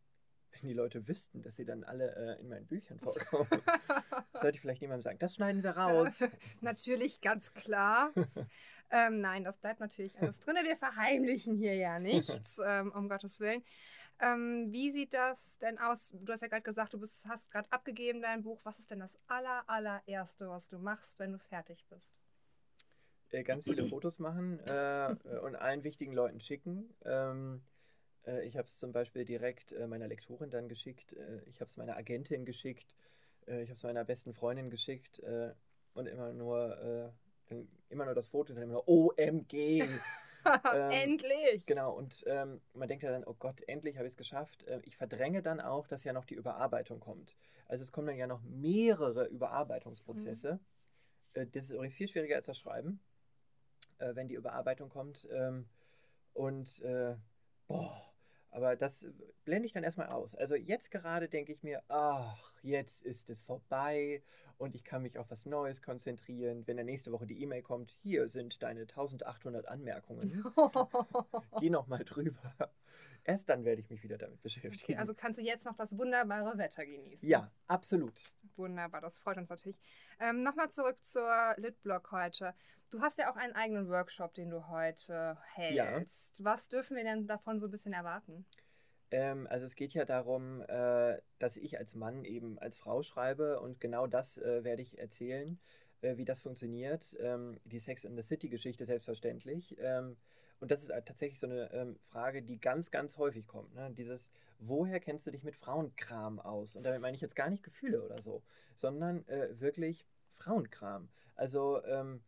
wenn 0.62 0.68
die 0.68 0.74
Leute 0.74 1.08
wüssten, 1.08 1.42
dass 1.42 1.56
sie 1.56 1.64
dann 1.64 1.84
alle 1.84 2.14
äh, 2.14 2.40
in 2.40 2.48
meinen 2.48 2.66
Büchern 2.66 2.98
vorkommen. 2.98 3.48
Sollte 4.34 4.56
ich 4.56 4.60
vielleicht 4.60 4.82
niemandem 4.82 5.02
sagen, 5.02 5.18
das 5.18 5.34
schneiden 5.34 5.62
wir 5.62 5.70
raus. 5.70 6.22
natürlich, 6.60 7.20
ganz 7.20 7.52
klar. 7.54 8.12
ähm, 8.90 9.20
nein, 9.20 9.44
das 9.44 9.58
bleibt 9.58 9.80
natürlich 9.80 10.18
alles 10.20 10.40
drin. 10.40 10.56
Wir 10.62 10.76
verheimlichen 10.76 11.56
hier 11.56 11.74
ja 11.74 11.98
nichts, 11.98 12.60
ähm, 12.64 12.92
um 12.92 13.08
Gottes 13.08 13.40
Willen. 13.40 13.62
Ähm, 14.20 14.72
wie 14.72 14.90
sieht 14.90 15.12
das 15.12 15.38
denn 15.60 15.78
aus? 15.78 16.10
Du 16.12 16.32
hast 16.32 16.40
ja 16.40 16.48
gerade 16.48 16.62
gesagt, 16.62 16.92
du 16.94 17.00
bist, 17.00 17.24
hast 17.26 17.50
gerade 17.50 17.70
abgegeben 17.72 18.22
dein 18.22 18.42
Buch. 18.42 18.60
Was 18.64 18.78
ist 18.78 18.90
denn 18.90 19.00
das 19.00 19.18
aller, 19.26 19.68
allererste, 19.68 20.48
was 20.48 20.68
du 20.68 20.78
machst, 20.78 21.18
wenn 21.18 21.32
du 21.32 21.38
fertig 21.38 21.84
bist? 21.88 22.14
äh, 23.34 23.42
ganz 23.42 23.64
viele 23.64 23.84
Fotos 23.84 24.18
machen 24.18 24.60
äh, 24.60 25.14
und 25.42 25.56
allen 25.56 25.84
wichtigen 25.84 26.12
Leuten 26.12 26.40
schicken. 26.40 26.94
Ähm, 27.04 27.62
äh, 28.26 28.46
ich 28.46 28.56
habe 28.56 28.66
es 28.66 28.78
zum 28.78 28.92
Beispiel 28.92 29.24
direkt 29.24 29.72
äh, 29.72 29.86
meiner 29.86 30.08
Lektorin 30.08 30.50
dann 30.50 30.68
geschickt. 30.68 31.12
Äh, 31.14 31.42
ich 31.46 31.60
habe 31.60 31.68
es 31.68 31.76
meiner 31.76 31.96
Agentin 31.96 32.44
geschickt. 32.44 32.94
Äh, 33.46 33.62
ich 33.62 33.70
habe 33.70 33.76
es 33.76 33.82
meiner 33.82 34.04
besten 34.04 34.34
Freundin 34.34 34.70
geschickt. 34.70 35.20
Und 35.94 36.08
immer 36.08 36.32
nur, 36.32 37.12
immer 37.88 38.04
nur 38.04 38.14
das 38.16 38.26
Foto 38.26 38.50
und 38.50 38.56
dann 38.56 38.64
immer 38.64 38.72
nur 38.72 38.88
OMG. 38.88 39.84
Ähm, 40.74 40.90
Endlich! 40.90 41.66
Genau, 41.66 41.92
und 41.92 42.24
ähm, 42.26 42.60
man 42.72 42.88
denkt 42.88 43.04
ja 43.04 43.10
dann, 43.10 43.24
oh 43.24 43.34
Gott, 43.34 43.62
endlich 43.68 43.96
habe 43.96 44.06
ich 44.06 44.12
es 44.12 44.16
geschafft. 44.16 44.64
Äh, 44.64 44.80
ich 44.84 44.96
verdränge 44.96 45.42
dann 45.42 45.60
auch, 45.60 45.86
dass 45.86 46.04
ja 46.04 46.12
noch 46.12 46.24
die 46.24 46.34
Überarbeitung 46.34 47.00
kommt. 47.00 47.36
Also 47.68 47.82
es 47.82 47.92
kommen 47.92 48.08
dann 48.08 48.16
ja 48.16 48.26
noch 48.26 48.42
mehrere 48.42 49.26
Überarbeitungsprozesse. 49.26 50.60
Äh, 51.34 51.46
das 51.46 51.64
ist 51.64 51.70
übrigens 51.70 51.94
viel 51.94 52.08
schwieriger 52.08 52.36
als 52.36 52.46
das 52.46 52.58
Schreiben, 52.58 53.00
äh, 53.98 54.14
wenn 54.14 54.28
die 54.28 54.34
Überarbeitung 54.34 54.88
kommt. 54.88 55.28
Ähm, 55.30 55.66
und 56.32 56.80
äh, 56.82 57.16
boah, 57.66 58.13
aber 58.54 58.76
das 58.76 59.06
blende 59.44 59.66
ich 59.66 59.72
dann 59.72 59.82
erstmal 59.82 60.08
aus. 60.08 60.36
Also 60.36 60.54
jetzt 60.54 60.92
gerade 60.92 61.28
denke 61.28 61.52
ich 61.52 61.64
mir, 61.64 61.82
ach, 61.88 62.52
jetzt 62.62 63.02
ist 63.02 63.28
es 63.28 63.42
vorbei 63.42 64.22
und 64.58 64.76
ich 64.76 64.84
kann 64.84 65.02
mich 65.02 65.18
auf 65.18 65.28
was 65.28 65.44
Neues 65.44 65.82
konzentrieren. 65.82 66.64
Wenn 66.66 66.76
der 66.76 66.84
nächste 66.84 67.10
Woche 67.10 67.26
die 67.26 67.42
E-Mail 67.42 67.62
kommt, 67.62 67.90
hier 67.90 68.28
sind 68.28 68.62
deine 68.62 68.82
1800 68.82 69.66
Anmerkungen. 69.66 70.44
Geh 71.60 71.68
nochmal 71.68 72.04
drüber. 72.04 72.54
Erst 73.24 73.48
dann 73.48 73.64
werde 73.64 73.80
ich 73.80 73.90
mich 73.90 74.04
wieder 74.04 74.18
damit 74.18 74.40
beschäftigen. 74.40 74.84
Okay, 74.84 74.96
also 74.96 75.14
kannst 75.14 75.40
du 75.40 75.42
jetzt 75.42 75.64
noch 75.64 75.74
das 75.74 75.96
wunderbare 75.98 76.56
Wetter 76.56 76.86
genießen. 76.86 77.28
ja, 77.28 77.50
absolut. 77.66 78.22
Wunderbar, 78.56 79.00
das 79.00 79.18
freut 79.18 79.36
uns 79.36 79.50
natürlich. 79.50 79.78
Ähm, 80.20 80.42
Nochmal 80.42 80.70
zurück 80.70 80.96
zur 81.02 81.54
Litblog 81.56 82.12
heute. 82.12 82.54
Du 82.90 83.00
hast 83.00 83.18
ja 83.18 83.30
auch 83.30 83.36
einen 83.36 83.54
eigenen 83.54 83.88
Workshop, 83.88 84.34
den 84.34 84.50
du 84.50 84.68
heute 84.68 85.36
hältst. 85.54 86.42
Was 86.44 86.68
dürfen 86.68 86.96
wir 86.96 87.02
denn 87.02 87.26
davon 87.26 87.58
so 87.58 87.66
ein 87.66 87.70
bisschen 87.72 87.92
erwarten? 87.92 88.46
Ähm, 89.10 89.46
also 89.50 89.66
es 89.66 89.74
geht 89.74 89.94
ja 89.94 90.04
darum, 90.04 90.62
äh, 90.62 91.18
dass 91.38 91.56
ich 91.56 91.78
als 91.78 91.94
Mann 91.94 92.24
eben 92.24 92.58
als 92.58 92.76
Frau 92.76 93.02
schreibe 93.02 93.60
und 93.60 93.80
genau 93.80 94.06
das 94.06 94.38
äh, 94.38 94.64
werde 94.64 94.82
ich 94.82 94.98
erzählen, 94.98 95.58
äh, 96.02 96.16
wie 96.16 96.24
das 96.24 96.40
funktioniert. 96.40 97.16
Ähm, 97.20 97.60
die 97.64 97.80
Sex 97.80 98.04
in 98.04 98.16
the 98.16 98.22
City 98.22 98.48
Geschichte 98.48 98.84
selbstverständlich. 98.84 99.76
Ähm, 99.78 100.16
und 100.60 100.70
das 100.70 100.82
ist 100.82 100.90
halt 100.90 101.06
tatsächlich 101.06 101.40
so 101.40 101.46
eine 101.46 101.72
ähm, 101.72 101.98
Frage, 102.10 102.42
die 102.42 102.58
ganz, 102.58 102.90
ganz 102.90 103.16
häufig 103.18 103.46
kommt. 103.46 103.74
Ne? 103.74 103.90
Dieses, 103.96 104.30
woher 104.58 105.00
kennst 105.00 105.26
du 105.26 105.30
dich 105.30 105.42
mit 105.42 105.56
Frauenkram 105.56 106.40
aus? 106.40 106.76
Und 106.76 106.84
damit 106.84 107.00
meine 107.00 107.14
ich 107.14 107.20
jetzt 107.20 107.36
gar 107.36 107.50
nicht 107.50 107.62
Gefühle 107.62 108.02
oder 108.02 108.22
so, 108.22 108.42
sondern 108.76 109.26
äh, 109.28 109.60
wirklich 109.60 110.06
Frauenkram. 110.32 111.08
Also 111.34 111.84
ähm, 111.84 112.22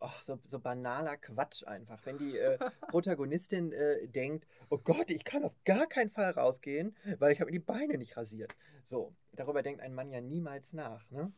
ach, 0.00 0.22
so, 0.22 0.38
so 0.42 0.58
banaler 0.58 1.16
Quatsch 1.16 1.64
einfach. 1.64 2.04
Wenn 2.04 2.18
die 2.18 2.36
äh, 2.38 2.58
Protagonistin 2.88 3.72
äh, 3.72 4.08
denkt, 4.08 4.46
oh 4.68 4.78
Gott, 4.78 5.10
ich 5.10 5.24
kann 5.24 5.44
auf 5.44 5.54
gar 5.64 5.86
keinen 5.86 6.10
Fall 6.10 6.30
rausgehen, 6.32 6.96
weil 7.18 7.32
ich 7.32 7.40
habe 7.40 7.50
mir 7.50 7.58
die 7.58 7.64
Beine 7.64 7.98
nicht 7.98 8.16
rasiert. 8.16 8.54
So, 8.84 9.14
darüber 9.32 9.62
denkt 9.62 9.80
ein 9.80 9.94
Mann 9.94 10.10
ja 10.10 10.20
niemals 10.20 10.72
nach. 10.72 11.08
Ne? 11.10 11.32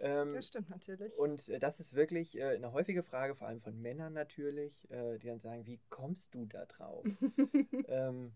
Ähm, 0.00 0.34
Das 0.34 0.46
stimmt 0.46 0.70
natürlich. 0.70 1.16
und 1.18 1.48
äh, 1.48 1.58
das 1.58 1.80
ist 1.80 1.94
wirklich 1.94 2.36
äh, 2.38 2.54
eine 2.54 2.72
häufige 2.72 3.02
Frage, 3.02 3.34
vor 3.34 3.48
allem 3.48 3.60
von 3.60 3.80
Männern 3.80 4.12
natürlich, 4.12 4.88
äh, 4.90 5.18
die 5.18 5.26
dann 5.26 5.40
sagen, 5.40 5.66
wie 5.66 5.80
kommst 5.90 6.34
du 6.34 6.46
da 6.46 6.66
drauf? 6.66 7.04
ähm, 7.88 8.32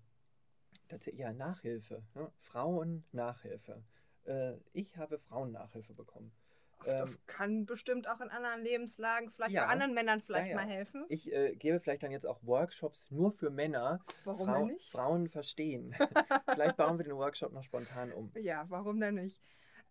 tatsächlich, 0.89 1.21
ja, 1.21 1.33
Nachhilfe. 1.33 2.03
Ne? 2.15 2.31
Frauen-Nachhilfe. 2.39 3.83
Äh, 4.25 4.55
ich 4.73 4.97
habe 4.97 5.19
Frauen-Nachhilfe 5.19 5.95
bekommen. 5.95 6.33
Ach, 6.81 6.85
das 6.87 7.25
kann 7.27 7.65
bestimmt 7.65 8.09
auch 8.09 8.21
in 8.21 8.29
anderen 8.31 8.63
Lebenslagen, 8.63 9.31
vielleicht 9.31 9.53
ja. 9.53 9.67
bei 9.67 9.69
anderen 9.73 9.95
Männern 9.95 10.21
vielleicht 10.21 10.51
Ja, 10.51 10.59
ja. 10.59 10.65
mal 10.65 10.69
helfen. 10.69 11.05
Ich 11.09 11.33
äh, 11.33 11.55
gebe 11.55 11.79
vielleicht 11.79 12.03
dann 12.03 12.11
jetzt 12.11 12.27
auch 12.27 12.43
Workshops 12.43 13.07
nur 13.11 13.31
für 13.31 13.51
Männer. 13.51 14.01
Warum 14.25 14.47
Frau- 14.47 14.67
nicht? 14.67 14.91
Frauen 14.91 15.29
verstehen. 15.29 15.95
vielleicht 16.53 16.77
bauen 16.77 16.99
wir 16.99 17.05
den 17.05 17.15
Workshop 17.17 17.53
noch 17.53 17.63
spontan 17.63 18.11
um. 18.13 18.33
Ja, 18.35 18.65
warum 18.69 18.99
denn 18.99 19.15
nicht? 19.15 19.41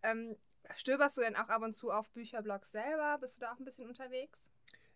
Ähm, 0.04 0.36
stöberst 0.76 1.18
du 1.18 1.22
denn 1.22 1.36
auch 1.36 1.50
ab 1.50 1.62
und 1.64 1.76
zu 1.76 1.92
auf 1.92 2.10
Bücherblogs 2.12 2.72
selber? 2.72 3.18
Bist 3.20 3.38
du 3.38 3.42
da 3.42 3.54
auch 3.54 3.60
ein 3.60 3.66
bisschen 3.66 3.88
unterwegs? 3.88 4.50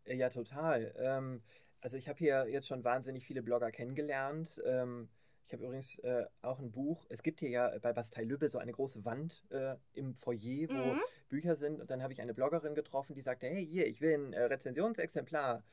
Äh, 0.06 0.16
Ja, 0.16 0.30
total. 0.30 0.94
Ähm, 0.98 1.42
also 1.82 1.98
ich 1.98 2.08
habe 2.10 2.18
hier 2.20 2.48
jetzt 2.50 2.68
schon 2.68 2.84
wahnsinnig 2.84 3.26
viele 3.26 3.44
Blogger 3.44 3.72
kennengelernt. 3.72 4.62
Ähm, 4.66 5.10
ich 5.48 5.54
habe 5.54 5.64
übrigens 5.64 6.00
äh, 6.00 6.26
auch 6.42 6.60
ein 6.60 6.72
Buch. 6.72 7.06
Es 7.10 7.22
gibt 7.22 7.40
hier 7.40 7.50
ja 7.50 7.78
bei 7.80 7.94
Bastei 7.94 8.24
Lübbe 8.24 8.50
so 8.50 8.58
eine 8.58 8.72
große 8.72 9.06
Wand 9.06 9.46
äh, 9.52 9.76
im 9.94 10.16
Foyer, 10.16 10.68
wo 10.72 10.96
Mhm. 10.96 11.04
Bücher 11.30 11.56
sind. 11.56 11.80
Und 11.82 11.92
dann 11.92 12.02
habe 12.02 12.14
ich 12.14 12.22
eine 12.22 12.34
Bloggerin 12.34 12.74
getroffen, 12.76 13.14
die 13.16 13.22
sagte, 13.22 13.48
hey, 13.48 13.66
hier, 13.66 13.86
ich 13.88 14.02
will 14.02 14.14
ein 14.16 14.34
äh, 14.34 14.44
Rezensionsexemplar. 14.44 15.64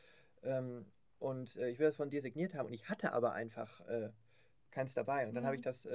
Ähm, 0.43 0.87
und 1.19 1.57
äh, 1.57 1.69
ich 1.71 1.79
will 1.79 1.87
das 1.87 1.97
von 1.97 2.11
dir 2.11 2.21
signiert 2.21 2.55
haben. 2.55 2.67
Und 2.67 2.75
ich 2.75 2.88
hatte 2.91 3.12
aber 3.12 3.33
einfach 3.33 3.81
äh, 3.88 4.11
keins 4.71 4.93
dabei. 4.95 5.27
Und 5.27 5.35
dann 5.35 5.47
habe 5.47 5.57
ich 5.57 5.62
Mhm. 5.62 5.62
das 5.62 5.87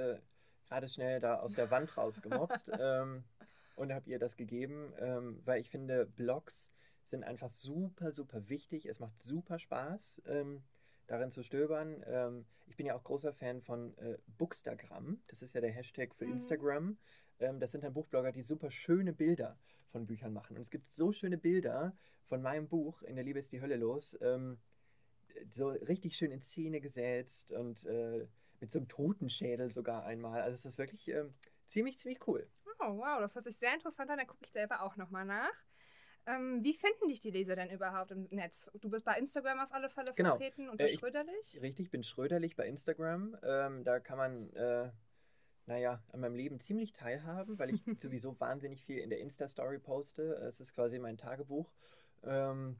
gerade 0.68 0.88
schnell 0.88 1.20
da 1.20 1.36
aus 1.40 1.54
der 1.54 1.70
Wand 1.70 1.96
rausgemobst 1.96 2.72
ähm, 2.78 3.24
und 3.78 3.92
habe 3.92 4.10
ihr 4.10 4.18
das 4.18 4.36
gegeben, 4.36 4.92
ähm, 4.98 5.40
weil 5.44 5.60
ich 5.60 5.70
finde, 5.70 6.06
Blogs 6.06 6.70
sind 7.04 7.24
einfach 7.24 7.48
super, 7.48 8.12
super 8.12 8.48
wichtig. 8.48 8.86
Es 8.86 8.98
macht 9.00 9.18
super 9.18 9.58
Spaß, 9.58 10.22
ähm, 10.26 10.62
darin 11.06 11.30
zu 11.30 11.42
stöbern. 11.42 12.04
Ähm, 12.06 12.44
ich 12.66 12.76
bin 12.76 12.86
ja 12.86 12.94
auch 12.94 13.04
großer 13.04 13.32
Fan 13.32 13.62
von 13.62 13.96
äh, 13.98 14.18
Bookstagram. 14.36 15.22
Das 15.28 15.42
ist 15.42 15.54
ja 15.54 15.60
der 15.60 15.70
Hashtag 15.70 16.14
für 16.14 16.26
Mhm. 16.26 16.32
Instagram. 16.32 16.98
Ähm, 17.40 17.60
das 17.60 17.72
sind 17.72 17.84
dann 17.84 17.94
Buchblogger, 17.94 18.32
die 18.32 18.42
super 18.42 18.70
schöne 18.70 19.12
Bilder 19.12 19.58
von 19.90 20.06
Büchern 20.06 20.32
machen. 20.34 20.56
Und 20.56 20.62
es 20.62 20.70
gibt 20.70 20.90
so 20.92 21.12
schöne 21.12 21.38
Bilder 21.38 21.96
von 22.26 22.42
meinem 22.42 22.68
Buch, 22.68 23.02
In 23.02 23.14
der 23.16 23.24
Liebe 23.24 23.38
ist 23.38 23.52
die 23.52 23.60
Hölle 23.62 23.76
los. 23.76 24.18
Ähm, 24.20 24.58
so 25.50 25.68
richtig 25.68 26.16
schön 26.16 26.30
in 26.30 26.42
Szene 26.42 26.80
gesetzt 26.80 27.52
und 27.52 27.86
äh, 27.86 28.26
mit 28.60 28.72
so 28.72 28.80
einem 28.80 28.88
Totenschädel 28.88 29.70
sogar 29.70 30.04
einmal. 30.04 30.42
Also 30.42 30.56
es 30.56 30.66
ist 30.66 30.78
wirklich 30.78 31.08
ähm, 31.08 31.32
ziemlich, 31.66 31.96
ziemlich 31.98 32.26
cool. 32.26 32.46
Oh, 32.80 32.96
wow, 32.98 33.20
das 33.20 33.34
hört 33.34 33.44
sich 33.44 33.56
sehr 33.56 33.74
interessant 33.74 34.10
an. 34.10 34.18
Da 34.18 34.24
gucke 34.24 34.44
ich 34.44 34.52
selber 34.52 34.82
auch 34.82 34.96
nochmal 34.96 35.24
nach. 35.24 35.52
Ähm, 36.26 36.62
wie 36.62 36.74
finden 36.74 37.08
dich 37.08 37.20
die 37.20 37.30
Leser 37.30 37.56
denn 37.56 37.70
überhaupt 37.70 38.10
im 38.10 38.24
Netz? 38.30 38.70
Du 38.80 38.90
bist 38.90 39.04
bei 39.04 39.18
Instagram 39.18 39.60
auf 39.60 39.72
alle 39.72 39.88
Fälle 39.88 40.12
Genau. 40.14 40.30
vertreten 40.30 40.68
unter 40.68 40.84
Äh, 40.84 40.88
ich- 40.88 40.98
Schröderlich. 40.98 41.58
Richtig, 41.62 41.90
bin 41.90 42.02
Schröderlich 42.04 42.54
bei 42.54 42.66
Instagram. 42.66 43.36
Ähm, 43.42 43.84
da 43.84 43.98
kann 43.98 44.18
man, 44.18 44.52
äh, 44.52 44.90
naja, 45.66 46.02
an 46.12 46.20
meinem 46.20 46.34
Leben 46.36 46.60
ziemlich 46.60 46.92
teilhaben, 46.92 47.58
weil 47.58 47.70
ich 47.70 47.82
sowieso 48.02 48.38
wahnsinnig 48.40 48.84
viel 48.84 48.98
in 48.98 49.10
der 49.10 49.20
Insta-Story 49.20 49.78
poste. 49.78 50.34
Es 50.48 50.60
ist 50.60 50.74
quasi 50.74 50.98
mein 50.98 51.16
Tagebuch. 51.16 51.72
Ähm, 52.24 52.78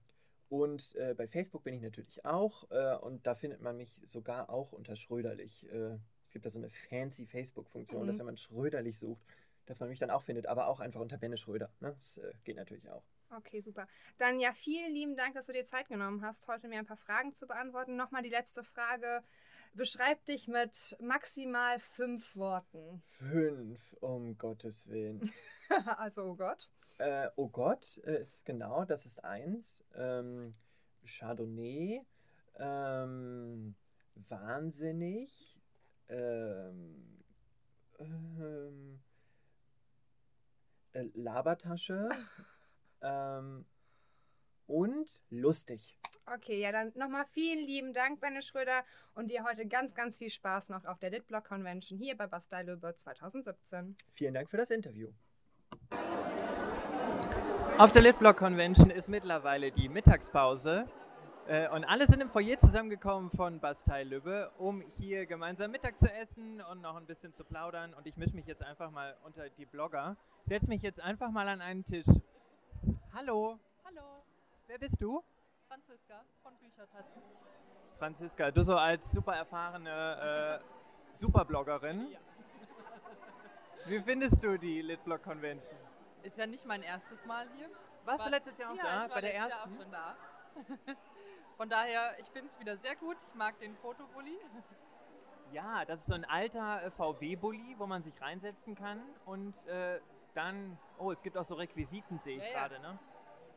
und 0.51 0.95
äh, 0.97 1.15
bei 1.15 1.27
Facebook 1.27 1.65
bin 1.65 1.75
ich 1.75 1.83
natürlich 1.83 2.25
auch. 2.25 2.71
Äh, 2.71 2.97
und 2.99 3.27
da 3.27 3.35
findet 3.35 3.63
man 3.63 3.77
mich 3.79 3.99
sogar 4.05 4.51
auch 4.51 4.73
unter 4.73 4.95
Schröderlich. 4.97 5.67
Äh, 5.73 5.99
es 6.25 6.31
gibt 6.31 6.45
da 6.45 6.51
so 6.51 6.59
eine 6.59 6.69
fancy 6.69 7.25
Facebook-Funktion, 7.27 8.07
dass 8.07 8.17
Mhm. 8.17 8.19
wenn 8.21 8.27
man 8.27 8.37
Schröderlich 8.37 8.99
sucht, 8.99 9.25
dass 9.69 9.81
man 9.81 9.89
mich 9.89 9.99
dann 9.99 10.11
auch 10.11 10.23
findet, 10.23 10.47
aber 10.47 10.67
auch 10.67 10.81
einfach 10.81 11.01
unter 11.01 11.19
Benne 11.19 11.37
Schröder. 11.37 11.71
Ne? 11.81 11.93
Das 11.95 12.19
äh, 12.19 12.33
geht 12.45 12.57
natürlich 12.57 12.89
auch. 12.91 13.05
Okay, 13.37 13.61
super. 13.61 13.87
Dann 14.17 14.41
ja, 14.41 14.53
vielen 14.53 14.93
lieben 14.95 15.17
Dank, 15.17 15.35
dass 15.35 15.47
du 15.47 15.53
dir 15.53 15.65
Zeit 15.65 15.89
genommen 15.89 16.23
hast, 16.23 16.49
heute 16.49 16.69
mir 16.69 16.79
ein 16.79 16.87
paar 16.87 16.97
Fragen 16.97 17.35
zu 17.35 17.47
beantworten. 17.47 17.97
Nochmal 17.97 18.23
die 18.23 18.31
letzte 18.31 18.65
Frage. 18.65 19.23
Beschreib 19.75 20.25
dich 20.25 20.49
mit 20.49 20.97
maximal 21.01 21.79
fünf 21.79 22.35
Worten. 22.35 23.03
Fünf, 23.19 23.95
um 24.01 24.39
Gottes 24.39 24.89
Willen. 24.89 25.33
also, 25.99 26.23
oh 26.23 26.35
Gott. 26.35 26.71
Äh, 26.97 27.29
oh 27.37 27.49
Gott, 27.49 28.01
äh, 28.05 28.23
ist 28.23 28.45
genau, 28.45 28.85
das 28.85 29.05
ist 29.05 29.23
eins. 29.23 29.85
Ähm, 29.95 30.55
Chardonnay, 31.05 32.05
ähm, 32.59 33.77
wahnsinnig, 34.29 35.61
ähm, 36.09 37.23
ähm, 37.99 39.01
äh, 40.93 41.05
Labertasche 41.15 42.09
ähm, 43.03 43.65
und 44.67 45.21
lustig. 45.31 45.97
Okay, 46.35 46.61
ja, 46.61 46.73
dann 46.73 46.93
nochmal 46.95 47.25
vielen 47.33 47.67
lieben 47.67 47.95
Dank, 47.95 48.21
Benne 48.21 48.43
Schröder, 48.43 48.85
und 49.15 49.31
dir 49.31 49.45
heute 49.45 49.67
ganz, 49.67 49.95
ganz 49.95 50.19
viel 50.19 50.29
Spaß 50.29 50.69
noch 50.69 50.85
auf 50.85 50.99
der 50.99 51.11
Litblock 51.11 51.45
Convention 51.45 51.99
hier 51.99 52.17
bei 52.17 52.27
Bastei 52.27 52.63
Löbe 52.63 52.95
2017. 52.95 53.97
Vielen 54.13 54.35
Dank 54.35 54.51
für 54.51 54.59
das 54.59 54.71
Interview. 54.71 55.09
Auf 57.79 57.93
der 57.93 58.03
Litblock 58.03 58.37
Convention 58.37 58.91
ist 58.91 59.09
mittlerweile 59.09 59.71
die 59.71 59.89
Mittagspause 59.89 60.87
und 61.49 61.85
alle 61.85 62.07
sind 62.07 62.21
im 62.21 62.29
Foyer 62.29 62.59
zusammengekommen 62.59 63.31
von 63.31 63.59
Bastei 63.59 64.05
Lübbe, 64.05 64.51
um 64.59 64.83
hier 64.99 65.25
gemeinsam 65.25 65.71
Mittag 65.71 65.99
zu 65.99 66.13
essen 66.13 66.61
und 66.61 66.83
noch 66.83 66.97
ein 66.97 67.07
bisschen 67.07 67.33
zu 67.35 67.43
plaudern. 67.43 67.95
Und 67.95 68.07
ich 68.07 68.17
mische 68.19 68.35
mich 68.35 68.47
jetzt 68.47 68.63
einfach 68.63 68.91
mal 68.91 69.17
unter 69.25 69.49
die 69.49 69.65
Blogger. 69.65 70.17
Setze 70.47 70.69
mich 70.69 70.83
jetzt 70.83 71.01
einfach 71.01 71.31
mal 71.31 71.49
an 71.49 71.63
einen 71.63 71.85
Tisch. 71.85 72.07
Hallo, 73.15 73.59
Hallo, 73.85 74.03
wer 74.67 74.79
bist 74.79 75.01
du? 75.01 75.23
Franziska 75.69 76.23
von 76.43 76.55
Büchertatzen. 76.57 77.23
Franziska, 77.99 78.51
du 78.51 78.63
so 78.63 78.77
als 78.77 79.11
super 79.11 79.35
erfahrene 79.35 80.61
äh, 80.63 81.19
Superbloggerin. 81.19 82.11
Ja. 82.13 82.19
Wie 83.87 84.01
findest 84.01 84.45
du 84.45 84.59
die 84.59 84.83
Litblock 84.83 85.23
Convention? 85.23 85.79
Ist 86.23 86.37
ja 86.37 86.47
nicht 86.47 86.67
mein 86.67 86.83
erstes 86.83 87.25
Mal 87.25 87.47
hier. 87.57 87.69
Warst 88.05 88.21
du 88.21 88.25
War- 88.25 88.31
letztes 88.31 88.59
Jahr 88.59 88.71
auch 88.73 88.77
ja, 88.77 88.83
da? 88.83 88.95
ich 88.95 89.01
war 89.01 89.09
bei 89.17 89.21
der 89.23 89.35
ersten? 89.35 89.51
Jahr 89.51 89.63
auch 89.63 89.83
schon 89.83 89.91
da. 89.91 90.17
Von 91.59 91.69
daher, 91.69 92.17
ich 92.21 92.27
finde 92.31 92.47
es 92.49 92.59
wieder 92.61 92.77
sehr 92.77 92.95
gut. 92.97 93.17
Ich 93.29 93.35
mag 93.35 93.59
den 93.59 93.77
Fotobully. 93.79 94.39
Ja, 95.53 95.85
das 95.85 95.99
ist 96.01 96.07
so 96.07 96.15
ein 96.15 96.25
alter 96.25 96.85
äh, 96.85 96.91
VW-Bully, 96.93 97.75
wo 97.79 97.87
man 97.87 98.03
sich 98.05 98.19
reinsetzen 98.23 98.77
kann 98.77 99.03
und 99.25 99.67
äh, 99.67 100.01
dann, 100.35 100.79
oh, 100.99 101.11
es 101.11 101.21
gibt 101.23 101.37
auch 101.37 101.47
so 101.47 101.55
Requisiten, 101.55 102.21
sehe 102.21 102.37
ich 102.37 102.45
Ja, 102.45 102.49
ja. 102.51 102.59
gerade, 102.69 102.81
ne? 102.81 102.99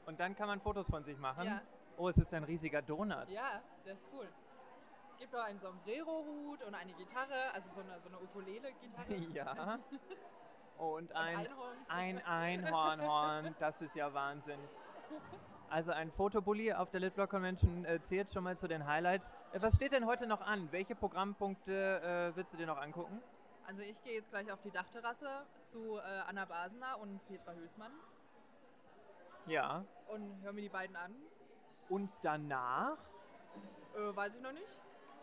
Und 0.07 0.19
dann 0.19 0.35
kann 0.35 0.47
man 0.47 0.59
Fotos 0.61 0.87
von 0.87 1.03
sich 1.03 1.17
machen. 1.17 1.45
Ja, 1.45 1.61
Oh, 1.97 2.09
es 2.09 2.17
ist 2.17 2.33
ein 2.33 2.43
riesiger 2.43 2.81
Donut. 2.81 3.29
ja, 3.29 3.61
der 3.85 3.93
ist 3.93 4.03
cool. 4.13 4.27
Es 5.11 5.17
gibt 5.19 5.35
auch 5.35 5.43
einen 5.43 5.59
Sombrero-Hut 5.59 6.63
und 6.63 6.73
eine 6.73 6.93
Gitarre, 6.93 7.53
also 7.53 7.69
so 7.75 7.81
eine, 7.81 7.99
so 7.99 8.07
eine 8.09 8.17
Ukulele-Gitarre. 8.19 9.13
ja. 9.33 9.77
Und 10.77 11.11
Und 11.11 11.15
ein, 11.15 11.37
Einhorn. 11.37 11.77
ein 11.89 12.25
Einhornhorn, 12.25 13.55
das 13.59 13.79
ist 13.81 13.93
ja 13.93 14.11
Wahnsinn. 14.15 14.57
Also 15.71 15.91
ein 15.91 16.11
Fotobully 16.11 16.73
auf 16.73 16.91
der 16.91 16.99
Litblock 16.99 17.29
Convention 17.29 17.85
äh, 17.85 18.01
zählt 18.03 18.33
schon 18.33 18.43
mal 18.43 18.57
zu 18.57 18.67
den 18.67 18.85
Highlights. 18.85 19.25
Äh, 19.53 19.61
was 19.61 19.73
steht 19.75 19.93
denn 19.93 20.05
heute 20.05 20.27
noch 20.27 20.41
an? 20.41 20.67
Welche 20.71 20.95
Programmpunkte 20.95 22.31
äh, 22.33 22.35
willst 22.35 22.51
du 22.51 22.57
dir 22.57 22.67
noch 22.67 22.77
angucken? 22.77 23.21
Also 23.65 23.81
ich 23.81 23.95
gehe 24.03 24.15
jetzt 24.15 24.29
gleich 24.31 24.51
auf 24.51 24.59
die 24.63 24.71
Dachterrasse 24.71 25.45
zu 25.67 25.97
äh, 25.97 26.01
Anna 26.27 26.43
Basener 26.43 26.99
und 26.99 27.25
Petra 27.29 27.53
Hülsmann 27.53 27.93
Ja. 29.45 29.85
und 30.09 30.41
höre 30.43 30.51
mir 30.51 30.61
die 30.61 30.69
beiden 30.69 30.95
an. 30.97 31.15
Und 31.87 32.11
danach 32.21 32.97
Äh, 33.95 34.13
weiß 34.15 34.35
ich 34.35 34.41
noch 34.41 34.51
nicht. 34.53 34.67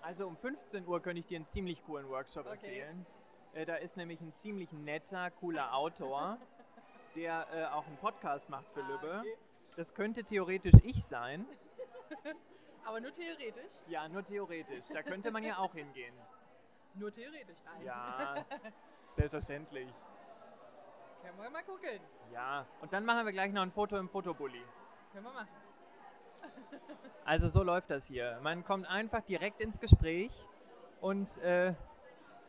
Also 0.00 0.26
um 0.26 0.36
15 0.38 0.86
Uhr 0.86 1.02
könnte 1.02 1.20
ich 1.20 1.26
dir 1.26 1.36
einen 1.36 1.48
ziemlich 1.48 1.84
coolen 1.84 2.08
Workshop 2.08 2.46
Okay. 2.46 2.54
empfehlen. 2.54 3.06
Äh, 3.52 3.66
da 3.66 3.74
ist 3.76 3.98
nämlich 3.98 4.20
ein 4.22 4.32
ziemlich 4.40 4.72
netter, 4.72 5.30
cooler 5.30 5.74
Autor, 5.74 6.38
der 7.16 7.74
auch 7.74 7.86
einen 7.86 7.96
Podcast 7.98 8.48
macht 8.48 8.66
für 8.72 8.82
Ah, 8.82 8.88
Lübbe. 8.88 9.18
okay. 9.20 9.36
Das 9.78 9.94
könnte 9.94 10.24
theoretisch 10.24 10.74
ich 10.82 11.04
sein. 11.04 11.46
Aber 12.84 13.00
nur 13.00 13.12
theoretisch. 13.12 13.70
Ja, 13.86 14.08
nur 14.08 14.24
theoretisch. 14.24 14.84
Da 14.92 15.04
könnte 15.04 15.30
man 15.30 15.44
ja 15.44 15.58
auch 15.58 15.72
hingehen. 15.72 16.12
Nur 16.94 17.12
theoretisch, 17.12 17.58
nein. 17.64 17.86
Ja, 17.86 18.44
selbstverständlich. 19.16 19.88
Können 21.22 21.40
wir 21.40 21.50
mal 21.50 21.62
gucken. 21.62 22.00
Ja, 22.32 22.66
und 22.80 22.92
dann 22.92 23.04
machen 23.04 23.24
wir 23.24 23.32
gleich 23.32 23.52
noch 23.52 23.62
ein 23.62 23.70
Foto 23.70 23.96
im 23.98 24.08
Fotobully. 24.08 24.64
Können 25.12 25.24
wir 25.24 25.32
machen. 25.32 25.48
Also 27.24 27.48
so 27.50 27.62
läuft 27.62 27.90
das 27.90 28.06
hier. 28.06 28.40
Man 28.42 28.64
kommt 28.64 28.88
einfach 28.88 29.20
direkt 29.20 29.60
ins 29.60 29.78
Gespräch 29.78 30.32
und 31.02 31.36
äh, 31.38 31.74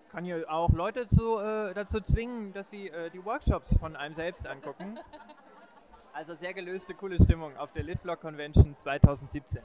kann 0.10 0.24
hier 0.24 0.50
auch 0.50 0.70
Leute 0.70 1.10
zu, 1.10 1.38
äh, 1.38 1.74
dazu 1.74 2.00
zwingen, 2.00 2.54
dass 2.54 2.70
sie 2.70 2.88
äh, 2.88 3.10
die 3.10 3.24
Workshops 3.26 3.78
von 3.78 3.98
einem 3.98 4.16
selbst 4.16 4.48
angucken. 4.48 4.98
Also 6.20 6.36
sehr 6.36 6.54
gelöste, 6.54 6.94
coole 6.96 7.16
Stimmung 7.16 7.56
auf 7.56 7.72
der 7.72 7.82
Litblock 7.84 8.20
Convention 8.20 8.76
2017. 8.76 9.62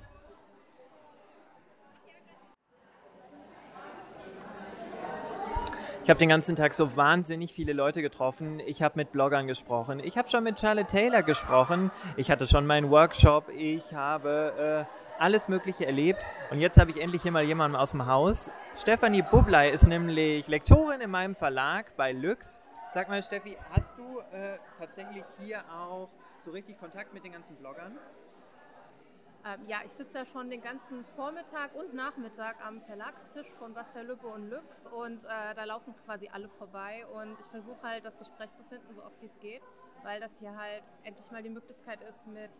Ich 6.05 6.09
habe 6.09 6.21
den 6.21 6.29
ganzen 6.29 6.55
Tag 6.55 6.75
so 6.75 6.97
wahnsinnig 6.97 7.53
viele 7.53 7.73
Leute 7.73 8.03
getroffen. 8.03 8.61
Ich 8.61 8.83
habe 8.83 8.95
mit 8.99 9.11
Bloggern 9.11 9.49
gesprochen. 9.49 9.99
Ich 9.99 10.17
habe 10.17 10.29
schon 10.29 10.45
mit 10.45 10.61
Charlotte 10.61 10.87
Taylor 10.87 11.25
gesprochen. 11.25 11.90
Ich 12.17 12.31
hatte 12.31 12.47
schon 12.47 12.69
meinen 12.69 12.88
Workshop. 12.88 13.49
Ich 13.49 13.93
habe 13.93 14.87
äh, 14.88 15.21
alles 15.21 15.49
Mögliche 15.49 15.87
erlebt. 15.87 16.21
Und 16.53 16.61
jetzt 16.61 16.79
habe 16.79 16.93
ich 16.93 17.01
endlich 17.01 17.23
hier 17.23 17.33
mal 17.33 17.43
jemanden 17.43 17.77
aus 17.77 17.90
dem 17.90 18.07
Haus. 18.07 18.49
Stefanie 18.77 19.23
Bublei 19.23 19.71
ist 19.71 19.88
nämlich 19.88 20.47
Lektorin 20.47 21.01
in 21.01 21.11
meinem 21.11 21.35
Verlag 21.35 21.97
bei 21.97 22.12
Lux. 22.12 22.61
Sag 22.93 23.09
mal, 23.09 23.25
Steffi, 23.25 23.57
hast 23.73 23.90
du 23.99 24.21
äh, 24.37 24.59
tatsächlich 24.79 25.25
hier 25.40 25.64
auch 25.69 26.09
so 26.44 26.50
richtig 26.50 26.78
Kontakt 26.78 27.14
mit 27.14 27.24
den 27.24 27.33
ganzen 27.33 27.57
Bloggern? 27.57 27.98
Ähm, 29.46 29.61
ja, 29.66 29.78
ich 29.85 29.92
sitze 29.92 30.18
ja 30.18 30.26
schon 30.26 30.48
den 30.48 30.62
ganzen 30.62 31.04
Vormittag 31.16 31.74
und 31.74 31.92
Nachmittag 31.94 32.64
am 32.64 32.80
Verlagstisch 32.83 33.50
von 33.59 33.74
Bastei 33.74 34.02
Lübbe 34.02 34.26
und 34.26 34.48
Lux 34.48 34.87
und 34.87 35.24
äh, 35.24 35.54
da 35.54 35.64
laufen 35.64 35.94
quasi 36.04 36.28
alle 36.33 36.48
vorbei 36.48 37.04
und 37.07 37.38
ich 37.40 37.46
versuche 37.46 37.83
halt 37.83 38.04
das 38.04 38.18
Gespräch 38.18 38.52
zu 38.54 38.64
finden, 38.64 38.94
so 38.94 39.02
oft 39.02 39.20
wie 39.20 39.26
es 39.26 39.38
geht, 39.40 39.62
weil 40.02 40.20
das 40.20 40.38
hier 40.38 40.57
halt 40.57 40.85
endlich 41.02 41.30
mal 41.30 41.42
die 41.42 41.50
Möglichkeit 41.50 42.00
ist, 42.02 42.26
mit 42.26 42.50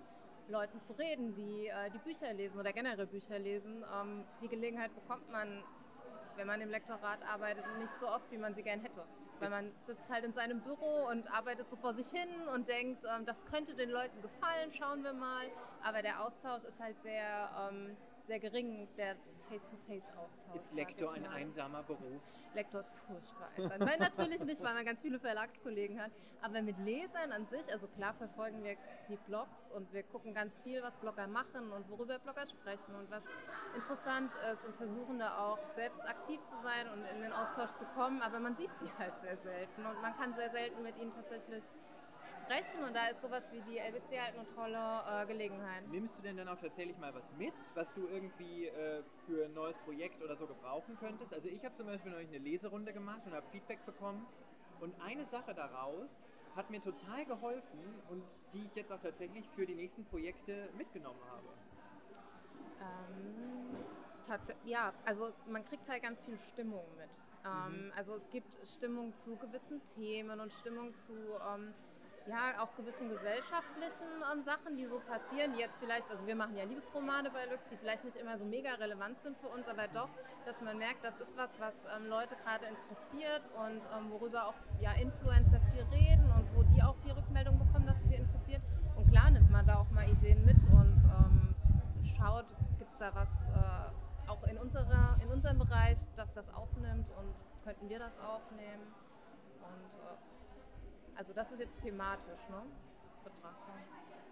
Leuten 0.49 0.83
zu 0.83 0.93
reden, 0.95 1.35
die 1.35 1.69
äh, 1.69 1.91
die 1.91 1.99
Bücher 1.99 2.33
lesen 2.35 2.61
oder 2.61 2.73
generell 2.73 3.07
Bücher 3.07 3.39
lesen. 3.39 3.83
Ähm, 3.99 4.25
die 4.43 4.49
Gelegenheit 4.49 4.95
bekommt 4.95 5.31
man, 5.31 5.63
wenn 6.37 6.47
man 6.47 6.61
im 6.61 6.69
Lektorat 6.69 7.27
arbeitet, 7.27 7.65
nicht 7.79 7.99
so 7.99 8.09
oft, 8.09 8.31
wie 8.31 8.39
man 8.39 8.55
sie 8.55 8.63
gern 8.63 8.81
hätte. 8.81 9.05
Weil 9.41 9.51
man 9.51 9.73
sitzt 9.83 10.09
halt 10.11 10.25
in 10.25 10.33
seinem 10.33 10.61
Büro 10.61 11.07
und 11.11 11.27
arbeitet 11.29 11.69
so 11.69 11.77
vor 11.77 11.95
sich 11.95 12.09
hin 12.09 12.29
und 12.55 12.69
denkt, 12.69 13.05
ähm, 13.05 13.27
das 13.27 13.45
könnte 13.47 13.75
den 13.75 13.91
Leuten 13.91 14.23
gefallen, 14.23 14.73
schauen 14.73 15.03
wir 15.03 15.13
mal. 15.13 15.47
Aber 15.83 16.03
der 16.03 16.25
Austausch 16.25 16.65
ist 16.65 16.81
halt 16.81 17.01
sehr, 17.03 17.51
ähm, 17.71 17.97
sehr 18.27 18.41
gering 18.41 18.89
der 18.97 19.17
Face-to-Face-Austausch. 19.49 20.57
Ist 20.57 20.73
Lektor 20.73 21.13
ein 21.13 21.27
einsamer 21.27 21.83
Beruf? 21.83 22.23
Lektor 22.53 22.81
ist 22.81 22.93
furchtbar. 23.07 23.51
einsam. 23.55 23.79
Nein, 23.81 23.99
natürlich 23.99 24.41
nicht, 24.45 24.63
weil 24.63 24.75
man 24.75 24.85
ganz 24.85 25.01
viele 25.01 25.21
Verlagskollegen 25.21 26.01
hat. 26.01 26.13
Aber 26.41 26.63
mit 26.63 26.79
Lesern 26.79 27.33
an 27.33 27.47
sich, 27.47 27.71
also 27.73 27.89
klar 27.89 28.15
verfolgen 28.15 28.63
wir 28.63 28.77
die 29.09 29.17
Blogs 29.19 29.71
und 29.71 29.93
wir 29.93 30.03
gucken 30.05 30.35
ganz 30.35 30.61
viel, 30.61 30.83
was 30.83 30.99
Blogger 30.99 31.27
machen 31.27 31.73
und 31.73 31.89
worüber 31.89 32.19
Blogger 32.19 32.47
sprechen 32.47 32.95
und 32.95 33.11
was 33.11 33.25
interessant 33.73 34.37
ist 34.53 34.65
und 34.65 34.77
versuchen 34.77 35.19
da 35.19 35.39
auch 35.39 35.69
selbst 35.69 36.07
aktiv 36.07 36.45
zu 36.45 36.59
sein 36.59 36.89
und 36.89 37.05
in 37.05 37.21
den 37.21 37.33
Austausch 37.33 37.73
zu 37.75 37.87
kommen. 37.87 38.23
Aber 38.23 38.41
man 38.41 38.55
sieht 38.57 38.75
sie 38.75 38.95
halt 38.95 39.19
sehr 39.19 39.37
selten 39.37 39.85
und 39.85 40.01
man 40.01 40.15
kann 40.15 40.35
sehr 40.35 40.51
selten 40.51 40.83
mit 40.83 40.97
ihnen 40.97 41.13
tatsächlich 41.13 41.65
sprechen 42.45 42.85
und 42.85 42.95
da 42.95 43.09
ist 43.09 43.23
sowas 43.23 43.43
wie 43.53 43.61
die 43.63 43.79
LBC 43.79 44.21
halt 44.21 44.35
eine 44.37 44.47
tolle 44.55 45.23
äh, 45.23 45.27
Gelegenheit. 45.27 45.87
Nimmst 45.89 46.19
du 46.19 46.23
denn 46.23 46.37
dann 46.37 46.49
auch 46.49 46.61
tatsächlich 46.61 46.97
mal 46.99 47.15
was 47.15 47.33
mit, 47.33 47.55
was 47.75 47.93
du 47.95 48.07
irgendwie 48.09 48.67
äh, 48.67 49.03
für 49.27 49.47
ein 49.47 49.55
neues 49.55 49.77
Projekt 49.79 50.23
oder 50.23 50.37
so 50.37 50.47
gebrauchen 50.47 50.97
könntest? 50.99 51.33
Also 51.33 51.49
ich 51.49 51.65
habe 51.65 51.75
zum 51.75 51.87
Beispiel 51.87 52.13
neulich 52.13 52.29
eine 52.29 52.39
Leserunde 52.39 52.93
gemacht 52.93 53.23
und 53.27 53.33
habe 53.33 53.47
Feedback 53.51 53.85
bekommen 53.87 54.27
und 54.81 54.95
eine 55.01 55.25
Sache 55.27 55.55
daraus 55.55 56.11
hat 56.55 56.71
mir 56.71 56.83
total 56.83 57.25
geholfen 57.25 57.81
und 58.11 58.25
die 58.53 58.65
ich 58.65 58.75
jetzt 58.77 58.93
auch 58.93 59.01
tatsächlich 59.01 59.49
für 59.57 59.67
die 59.67 59.75
nächsten 59.75 60.05
Projekte 60.05 60.69
mitgenommen 60.77 61.21
habe. 61.29 61.49
Ähm, 62.81 63.77
ja, 64.65 64.93
also 65.05 65.33
man 65.49 65.65
kriegt 65.65 65.89
halt 65.89 66.03
ganz 66.03 66.21
viel 66.21 66.39
Stimmung 66.53 66.85
mit. 66.97 67.09
Ähm, 67.45 67.87
mhm. 67.87 67.93
Also 67.97 68.15
es 68.15 68.31
gibt 68.31 68.59
Stimmung 68.67 69.15
zu 69.17 69.37
gewissen 69.37 69.83
Themen 69.97 70.39
und 70.41 70.53
Stimmung 70.53 70.95
zu 70.95 71.13
ähm, 71.13 71.75
ja, 72.27 72.63
auch 72.63 72.75
gewissen 72.77 73.09
gesellschaftlichen 73.09 74.09
ähm, 74.33 74.43
Sachen, 74.45 74.77
die 74.77 74.87
so 74.87 74.99
passieren, 75.01 75.53
die 75.53 75.61
jetzt 75.61 75.79
vielleicht, 75.79 76.11
also 76.11 76.27
wir 76.27 76.35
machen 76.35 76.57
ja 76.57 76.65
Liebesromane 76.65 77.31
bei 77.31 77.45
Lux, 77.47 77.69
die 77.69 77.77
vielleicht 77.77 78.05
nicht 78.05 78.17
immer 78.17 78.39
so 78.39 78.45
mega 78.45 78.75
relevant 78.75 79.21
sind 79.21 79.37
für 79.39 79.49
uns, 79.49 79.69
aber 79.69 79.89
doch, 79.89 80.09
dass 80.47 80.61
man 80.63 80.79
merkt, 80.79 81.05
das 81.05 81.21
ist 81.21 81.37
was, 81.37 81.51
was 81.59 81.75
ähm, 81.97 82.07
Leute 82.07 82.35
gerade 82.37 82.65
interessiert 82.67 83.43
und 83.57 83.83
ähm, 83.93 84.11
worüber 84.11 84.49
auch 84.49 84.55
ja, 84.81 84.93
Influencer 84.93 85.61
viel 85.73 85.83
reden 85.93 86.31
und 86.31 86.49
wo 86.57 86.63
die 86.63 86.83
auch 86.83 86.97
viel 87.03 87.13
Rückmeldung 87.13 87.59
bekommen, 87.59 87.87
dass 87.87 87.99
es 88.01 88.09
sie 88.09 88.15
interessiert. 88.15 88.63
Und 88.97 89.11
klar 89.11 89.31
nimmt 89.31 89.51
man 89.51 89.67
da 89.67 89.77
auch 89.77 89.91
mal 89.91 90.09
Ideen 90.09 90.45
mit 90.47 90.63
und 90.73 91.05
ähm, 91.05 91.55
schaut, 92.17 92.47
gibt 92.79 92.91
es 92.93 92.99
da 92.99 93.15
was 93.15 93.29
äh, 93.29 94.31
auch 94.31 94.43
in, 94.45 94.57
unserer, 94.57 95.19
in 95.23 95.29
unserem 95.29 95.59
Bereich, 95.59 95.99
dass 96.17 96.33
das 96.33 96.53
aufnimmt 96.55 97.11
und 97.19 97.35
könnten 97.65 97.89
wir 97.89 97.99
das 97.99 98.19
aufnehmen. 98.19 98.95
Und 99.61 99.95
äh, 99.95 100.34
also 101.17 101.33
das 101.33 101.51
ist 101.53 101.61
jetzt 101.61 101.81
thematisch, 101.81 102.49
ne? 102.51 102.63
Betrachtung. 103.23 103.75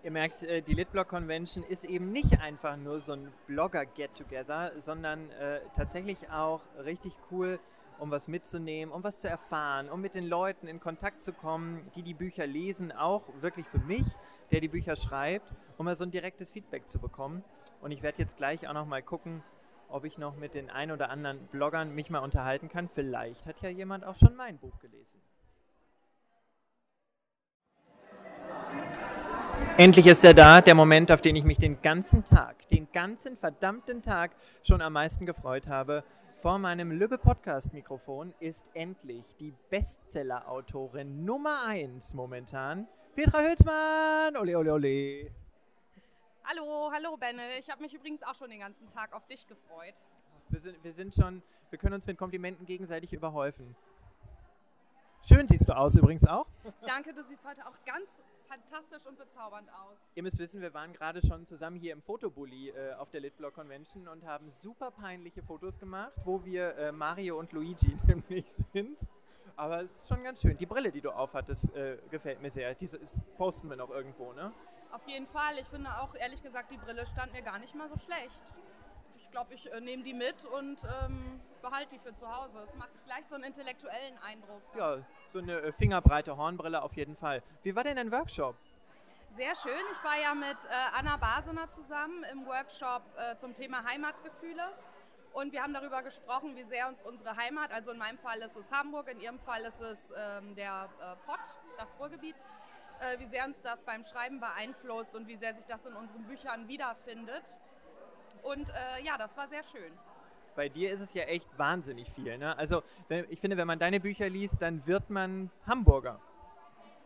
Ihr 0.02 0.10
merkt, 0.10 0.42
äh, 0.42 0.62
die 0.62 0.74
Litblog 0.74 1.08
Convention 1.08 1.64
ist 1.64 1.84
eben 1.84 2.10
nicht 2.10 2.40
einfach 2.40 2.76
nur 2.76 3.00
so 3.00 3.12
ein 3.12 3.32
Blogger-Get-Together, 3.46 4.72
sondern 4.80 5.30
äh, 5.30 5.60
tatsächlich 5.76 6.28
auch 6.30 6.60
richtig 6.84 7.12
cool, 7.30 7.60
um 7.98 8.10
was 8.10 8.26
mitzunehmen, 8.26 8.92
um 8.92 9.04
was 9.04 9.18
zu 9.18 9.28
erfahren, 9.28 9.88
um 9.88 10.00
mit 10.00 10.14
den 10.14 10.26
Leuten 10.26 10.66
in 10.66 10.80
Kontakt 10.80 11.22
zu 11.22 11.32
kommen, 11.32 11.88
die 11.94 12.02
die 12.02 12.14
Bücher 12.14 12.46
lesen, 12.46 12.90
auch 12.90 13.22
wirklich 13.40 13.66
für 13.68 13.78
mich, 13.78 14.04
der 14.50 14.60
die 14.60 14.68
Bücher 14.68 14.96
schreibt, 14.96 15.46
um 15.78 15.84
mal 15.84 15.94
so 15.94 16.02
ein 16.02 16.10
direktes 16.10 16.50
Feedback 16.50 16.90
zu 16.90 16.98
bekommen. 16.98 17.44
Und 17.80 17.92
ich 17.92 18.02
werde 18.02 18.18
jetzt 18.18 18.36
gleich 18.36 18.66
auch 18.66 18.74
noch 18.74 18.86
mal 18.86 19.02
gucken, 19.02 19.44
ob 19.88 20.04
ich 20.04 20.18
noch 20.18 20.36
mit 20.36 20.54
den 20.54 20.68
ein 20.68 20.90
oder 20.90 21.10
anderen 21.10 21.46
Bloggern 21.48 21.94
mich 21.94 22.10
mal 22.10 22.20
unterhalten 22.20 22.68
kann. 22.68 22.88
Vielleicht 22.88 23.46
hat 23.46 23.60
ja 23.60 23.68
jemand 23.68 24.04
auch 24.04 24.16
schon 24.16 24.34
mein 24.34 24.58
Buch 24.58 24.78
gelesen. 24.80 25.22
Endlich 29.78 30.06
ist 30.06 30.22
er 30.22 30.34
da, 30.34 30.60
der 30.60 30.74
Moment, 30.74 31.10
auf 31.10 31.22
den 31.22 31.34
ich 31.34 31.44
mich 31.44 31.56
den 31.56 31.80
ganzen 31.80 32.24
Tag, 32.24 32.68
den 32.68 32.92
ganzen 32.92 33.38
verdammten 33.38 34.02
Tag 34.02 34.32
schon 34.64 34.82
am 34.82 34.92
meisten 34.92 35.24
gefreut 35.24 35.66
habe. 35.66 36.04
Vor 36.42 36.58
meinem 36.58 36.90
Lübbe 36.90 37.16
Podcast 37.16 37.72
Mikrofon 37.72 38.34
ist 38.38 38.66
endlich 38.74 39.24
die 39.40 39.54
Bestseller-Autorin 39.70 41.24
Nummer 41.24 41.64
1 41.66 42.12
momentan, 42.12 42.86
Petra 43.14 43.40
Hülsmann. 43.40 44.36
Ole, 44.36 44.58
ole, 44.58 44.74
ole. 44.74 45.30
Hallo, 46.44 46.90
hallo 46.92 47.16
Benne. 47.16 47.58
Ich 47.58 47.70
habe 47.70 47.80
mich 47.80 47.94
übrigens 47.94 48.22
auch 48.22 48.34
schon 48.34 48.50
den 48.50 48.60
ganzen 48.60 48.90
Tag 48.90 49.14
auf 49.14 49.26
dich 49.26 49.46
gefreut. 49.46 49.94
Wir 50.50 50.60
sind, 50.60 50.84
wir 50.84 50.92
sind 50.92 51.14
schon, 51.14 51.42
wir 51.70 51.78
können 51.78 51.94
uns 51.94 52.06
mit 52.06 52.18
Komplimenten 52.18 52.66
gegenseitig 52.66 53.14
überhäufen. 53.14 53.74
Schön 55.26 55.48
siehst 55.48 55.66
du 55.66 55.74
aus 55.74 55.94
übrigens 55.94 56.26
auch. 56.26 56.46
Danke, 56.84 57.14
du 57.14 57.22
siehst 57.24 57.46
heute 57.48 57.66
auch 57.66 57.76
ganz 57.86 58.10
fantastisch 58.52 59.06
und 59.06 59.18
bezaubernd 59.18 59.68
aus. 59.70 59.96
Ihr 60.14 60.22
müsst 60.22 60.38
wissen, 60.38 60.60
wir 60.60 60.74
waren 60.74 60.92
gerade 60.92 61.26
schon 61.26 61.46
zusammen 61.46 61.78
hier 61.78 61.92
im 61.92 62.02
Fotobully 62.02 62.68
äh, 62.68 62.92
auf 62.94 63.10
der 63.10 63.20
Litblog 63.20 63.54
Convention 63.54 64.08
und 64.08 64.26
haben 64.26 64.52
super 64.58 64.90
peinliche 64.90 65.42
Fotos 65.42 65.78
gemacht, 65.78 66.12
wo 66.24 66.44
wir 66.44 66.76
äh, 66.76 66.92
Mario 66.92 67.38
und 67.38 67.52
Luigi 67.52 67.96
nämlich 68.06 68.46
sind. 68.72 68.98
Aber 69.56 69.82
es 69.82 69.90
ist 69.96 70.08
schon 70.08 70.22
ganz 70.22 70.40
schön. 70.40 70.56
Die 70.58 70.66
Brille, 70.66 70.90
die 70.90 71.00
du 71.00 71.10
aufhattest, 71.10 71.74
äh, 71.74 71.96
gefällt 72.10 72.42
mir 72.42 72.50
sehr. 72.50 72.74
Diese 72.74 72.96
ist, 72.98 73.14
posten 73.36 73.68
wir 73.68 73.76
noch 73.76 73.90
irgendwo, 73.90 74.32
ne? 74.32 74.52
Auf 74.90 75.06
jeden 75.06 75.26
Fall. 75.28 75.58
Ich 75.58 75.66
finde 75.68 75.90
auch, 75.98 76.14
ehrlich 76.14 76.42
gesagt, 76.42 76.70
die 76.70 76.76
Brille 76.76 77.06
stand 77.06 77.32
mir 77.32 77.42
gar 77.42 77.58
nicht 77.58 77.74
mal 77.74 77.88
so 77.88 77.98
schlecht 77.98 78.38
glaube, 79.42 79.54
ich 79.54 79.72
äh, 79.72 79.80
nehme 79.80 80.02
die 80.02 80.14
mit 80.14 80.44
und 80.44 80.78
ähm, 81.04 81.40
behalte 81.62 81.96
die 81.96 81.98
für 81.98 82.14
zu 82.14 82.28
Hause. 82.28 82.58
Es 82.68 82.74
macht 82.76 82.90
gleich 83.06 83.26
so 83.26 83.34
einen 83.34 83.44
intellektuellen 83.44 84.18
Eindruck. 84.18 84.62
Ja, 84.76 84.98
so 85.30 85.38
eine 85.38 85.60
äh, 85.60 85.72
fingerbreite 85.72 86.36
Hornbrille 86.36 86.82
auf 86.82 86.94
jeden 86.94 87.16
Fall. 87.16 87.42
Wie 87.62 87.74
war 87.74 87.82
denn 87.84 87.96
dein 87.96 88.12
Workshop? 88.12 88.56
Sehr 89.30 89.54
schön. 89.56 89.72
Ich 89.92 90.04
war 90.04 90.18
ja 90.18 90.34
mit 90.34 90.58
äh, 90.64 90.96
Anna 90.96 91.16
Basener 91.16 91.70
zusammen 91.70 92.24
im 92.30 92.46
Workshop 92.46 93.02
äh, 93.16 93.36
zum 93.36 93.54
Thema 93.54 93.84
Heimatgefühle. 93.84 94.62
Und 95.32 95.52
wir 95.52 95.62
haben 95.62 95.72
darüber 95.72 96.02
gesprochen, 96.02 96.54
wie 96.56 96.64
sehr 96.64 96.88
uns 96.88 97.02
unsere 97.02 97.34
Heimat, 97.36 97.72
also 97.72 97.90
in 97.90 97.98
meinem 97.98 98.18
Fall 98.18 98.38
ist 98.42 98.54
es 98.54 98.70
Hamburg, 98.70 99.08
in 99.08 99.18
ihrem 99.18 99.38
Fall 99.40 99.62
ist 99.62 99.80
es 99.80 100.12
ähm, 100.14 100.54
der 100.54 100.90
äh, 101.00 101.16
Pott, 101.24 101.40
das 101.78 101.88
Ruhrgebiet, 101.98 102.36
äh, 103.00 103.18
wie 103.18 103.26
sehr 103.26 103.46
uns 103.46 103.58
das 103.62 103.82
beim 103.82 104.04
Schreiben 104.04 104.40
beeinflusst 104.40 105.14
und 105.14 105.26
wie 105.26 105.36
sehr 105.36 105.54
sich 105.54 105.64
das 105.64 105.86
in 105.86 105.94
unseren 105.94 106.24
Büchern 106.24 106.68
wiederfindet. 106.68 107.56
Und 108.42 108.68
äh, 108.68 109.02
ja, 109.04 109.16
das 109.18 109.36
war 109.36 109.48
sehr 109.48 109.62
schön. 109.64 109.92
Bei 110.54 110.68
dir 110.68 110.92
ist 110.92 111.00
es 111.00 111.14
ja 111.14 111.22
echt 111.24 111.46
wahnsinnig 111.58 112.10
viel. 112.10 112.36
Ne? 112.36 112.56
Also 112.58 112.82
ich 113.30 113.40
finde, 113.40 113.56
wenn 113.56 113.66
man 113.66 113.78
deine 113.78 114.00
Bücher 114.00 114.28
liest, 114.28 114.60
dann 114.60 114.86
wird 114.86 115.08
man 115.08 115.50
Hamburger. 115.66 116.20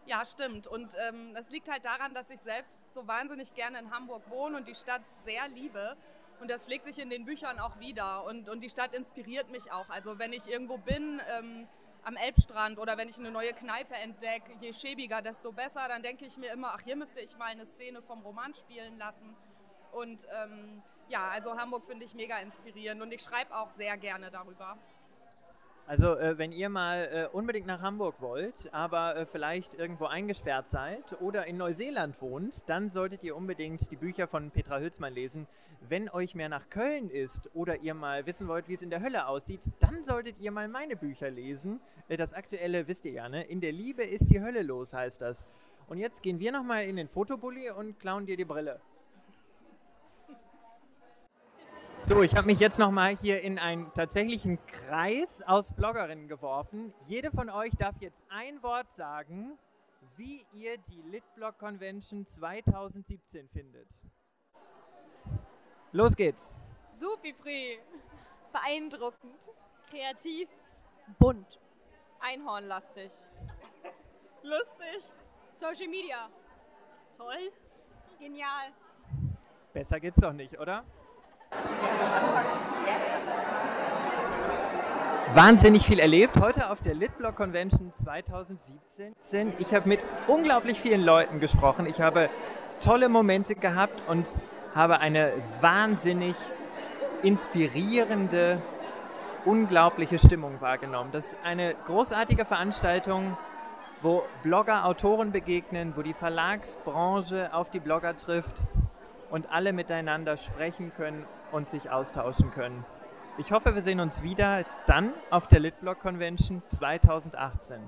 Ja, 0.06 0.24
stimmt. 0.24 0.66
Und 0.66 0.94
ähm, 0.98 1.34
das 1.34 1.50
liegt 1.50 1.70
halt 1.70 1.84
daran, 1.84 2.14
dass 2.14 2.30
ich 2.30 2.40
selbst 2.40 2.80
so 2.92 3.06
wahnsinnig 3.06 3.54
gerne 3.54 3.78
in 3.78 3.90
Hamburg 3.90 4.22
wohne 4.30 4.56
und 4.56 4.66
die 4.68 4.74
Stadt 4.74 5.02
sehr 5.24 5.46
liebe. 5.48 5.96
Und 6.40 6.50
das 6.50 6.64
schlägt 6.64 6.84
sich 6.84 6.98
in 6.98 7.10
den 7.10 7.24
Büchern 7.24 7.58
auch 7.58 7.78
wieder. 7.78 8.24
Und, 8.24 8.48
und 8.48 8.62
die 8.62 8.70
Stadt 8.70 8.94
inspiriert 8.94 9.50
mich 9.50 9.70
auch. 9.72 9.88
Also 9.90 10.18
wenn 10.18 10.32
ich 10.32 10.48
irgendwo 10.48 10.78
bin, 10.78 11.20
ähm, 11.28 11.66
am 12.06 12.16
Elbstrand 12.16 12.78
oder 12.78 12.96
wenn 12.96 13.08
ich 13.08 13.18
eine 13.18 13.32
neue 13.32 13.52
Kneipe 13.52 13.96
entdecke, 13.96 14.52
je 14.60 14.72
schäbiger, 14.72 15.22
desto 15.22 15.50
besser, 15.50 15.88
dann 15.88 16.04
denke 16.04 16.24
ich 16.24 16.36
mir 16.36 16.52
immer, 16.52 16.72
ach, 16.74 16.80
hier 16.82 16.94
müsste 16.94 17.20
ich 17.20 17.36
mal 17.36 17.46
eine 17.46 17.66
Szene 17.66 18.00
vom 18.00 18.22
Roman 18.22 18.54
spielen 18.54 18.96
lassen. 18.96 19.34
Und 19.92 20.26
ähm, 20.42 20.82
ja, 21.08 21.28
also 21.28 21.56
Hamburg 21.56 21.84
finde 21.86 22.04
ich 22.04 22.14
mega 22.14 22.38
inspirierend 22.38 23.02
und 23.02 23.12
ich 23.12 23.22
schreibe 23.22 23.54
auch 23.56 23.70
sehr 23.72 23.96
gerne 23.96 24.30
darüber. 24.30 24.76
Also 25.88 26.16
äh, 26.16 26.36
wenn 26.36 26.50
ihr 26.50 26.68
mal 26.68 27.28
äh, 27.32 27.36
unbedingt 27.36 27.68
nach 27.68 27.80
Hamburg 27.80 28.16
wollt, 28.20 28.68
aber 28.72 29.14
äh, 29.14 29.26
vielleicht 29.26 29.72
irgendwo 29.74 30.06
eingesperrt 30.06 30.68
seid 30.68 31.20
oder 31.20 31.46
in 31.46 31.58
Neuseeland 31.58 32.20
wohnt, 32.20 32.68
dann 32.68 32.90
solltet 32.90 33.22
ihr 33.22 33.36
unbedingt 33.36 33.88
die 33.92 33.96
Bücher 33.96 34.26
von 34.26 34.50
Petra 34.50 34.80
Hülsmann 34.80 35.14
lesen. 35.14 35.46
Wenn 35.88 36.08
euch 36.08 36.34
mehr 36.34 36.48
nach 36.48 36.68
Köln 36.70 37.08
ist 37.08 37.48
oder 37.54 37.76
ihr 37.76 37.94
mal 37.94 38.26
wissen 38.26 38.48
wollt, 38.48 38.68
wie 38.68 38.74
es 38.74 38.82
in 38.82 38.90
der 38.90 39.00
Hölle 39.00 39.28
aussieht, 39.28 39.60
dann 39.78 40.04
solltet 40.04 40.40
ihr 40.40 40.50
mal 40.50 40.66
meine 40.66 40.96
Bücher 40.96 41.30
lesen. 41.30 41.80
Äh, 42.08 42.16
das 42.16 42.34
aktuelle 42.34 42.88
wisst 42.88 43.04
ihr 43.04 43.12
ja, 43.12 43.28
ne? 43.28 43.44
In 43.44 43.60
der 43.60 43.70
Liebe 43.70 44.02
ist 44.02 44.28
die 44.28 44.42
Hölle 44.42 44.62
los, 44.62 44.92
heißt 44.92 45.20
das. 45.20 45.46
Und 45.86 45.98
jetzt 45.98 46.20
gehen 46.20 46.40
wir 46.40 46.50
nochmal 46.50 46.82
in 46.86 46.96
den 46.96 47.06
Fotobully 47.06 47.70
und 47.70 48.00
klauen 48.00 48.26
dir 48.26 48.36
die 48.36 48.44
Brille. 48.44 48.80
So, 52.08 52.22
ich 52.22 52.36
habe 52.36 52.46
mich 52.46 52.60
jetzt 52.60 52.78
nochmal 52.78 53.16
hier 53.16 53.42
in 53.42 53.58
einen 53.58 53.92
tatsächlichen 53.92 54.64
Kreis 54.66 55.42
aus 55.44 55.72
Bloggerinnen 55.72 56.28
geworfen. 56.28 56.94
Jede 57.08 57.32
von 57.32 57.50
euch 57.50 57.72
darf 57.80 57.96
jetzt 57.98 58.22
ein 58.28 58.62
Wort 58.62 58.86
sagen, 58.94 59.58
wie 60.16 60.46
ihr 60.52 60.78
die 60.78 61.02
Litblog 61.10 61.58
Convention 61.58 62.24
2017 62.28 63.48
findet. 63.48 63.88
Los 65.90 66.14
geht's. 66.14 66.54
Supipri. 66.92 67.80
Beeindruckend. 68.52 69.40
Kreativ. 69.90 70.48
Bunt. 71.18 71.58
Einhornlastig. 72.20 73.10
Lustig. 74.44 75.02
Social 75.54 75.88
Media. 75.88 76.28
Toll. 77.16 77.50
Genial. 78.20 78.70
Besser 79.72 79.98
geht's 79.98 80.20
doch 80.20 80.32
nicht, 80.32 80.56
oder? 80.56 80.84
Wahnsinnig 85.36 85.84
viel 85.84 85.98
erlebt 85.98 86.40
heute 86.40 86.70
auf 86.70 86.80
der 86.80 86.94
Litblog 86.94 87.36
Convention 87.36 87.92
2017. 88.02 89.52
Ich 89.58 89.74
habe 89.74 89.86
mit 89.86 90.00
unglaublich 90.26 90.80
vielen 90.80 91.02
Leuten 91.02 91.40
gesprochen. 91.40 91.84
Ich 91.84 92.00
habe 92.00 92.30
tolle 92.80 93.10
Momente 93.10 93.54
gehabt 93.54 94.00
und 94.08 94.34
habe 94.74 94.98
eine 95.00 95.32
wahnsinnig 95.60 96.34
inspirierende, 97.22 98.62
unglaubliche 99.44 100.18
Stimmung 100.18 100.60
wahrgenommen. 100.60 101.10
Das 101.12 101.26
ist 101.26 101.36
eine 101.44 101.74
großartige 101.86 102.46
Veranstaltung, 102.46 103.36
wo 104.00 104.22
Blogger 104.42 104.86
Autoren 104.86 105.32
begegnen, 105.32 105.92
wo 105.96 106.02
die 106.02 106.14
Verlagsbranche 106.14 107.50
auf 107.52 107.68
die 107.68 107.80
Blogger 107.80 108.16
trifft 108.16 108.54
und 109.30 109.50
alle 109.50 109.72
miteinander 109.72 110.36
sprechen 110.36 110.92
können 110.96 111.26
und 111.52 111.68
sich 111.68 111.90
austauschen 111.90 112.50
können. 112.50 112.84
Ich 113.38 113.52
hoffe, 113.52 113.74
wir 113.74 113.82
sehen 113.82 114.00
uns 114.00 114.22
wieder 114.22 114.64
dann 114.86 115.12
auf 115.30 115.46
der 115.48 115.60
Litblog 115.60 116.00
Convention 116.00 116.62
2018. 116.68 117.80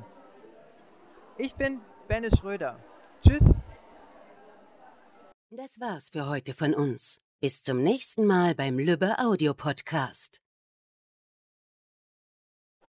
Ich 1.38 1.54
bin 1.54 1.80
Benne 2.06 2.28
Schröder. 2.36 2.78
Tschüss. 3.22 3.54
Das 5.50 5.80
war's 5.80 6.10
für 6.10 6.28
heute 6.28 6.52
von 6.52 6.74
uns. 6.74 7.22
Bis 7.40 7.62
zum 7.62 7.80
nächsten 7.82 8.26
Mal 8.26 8.54
beim 8.54 8.78
Lübbe 8.78 9.18
Audio 9.18 9.54
Podcast. 9.54 10.42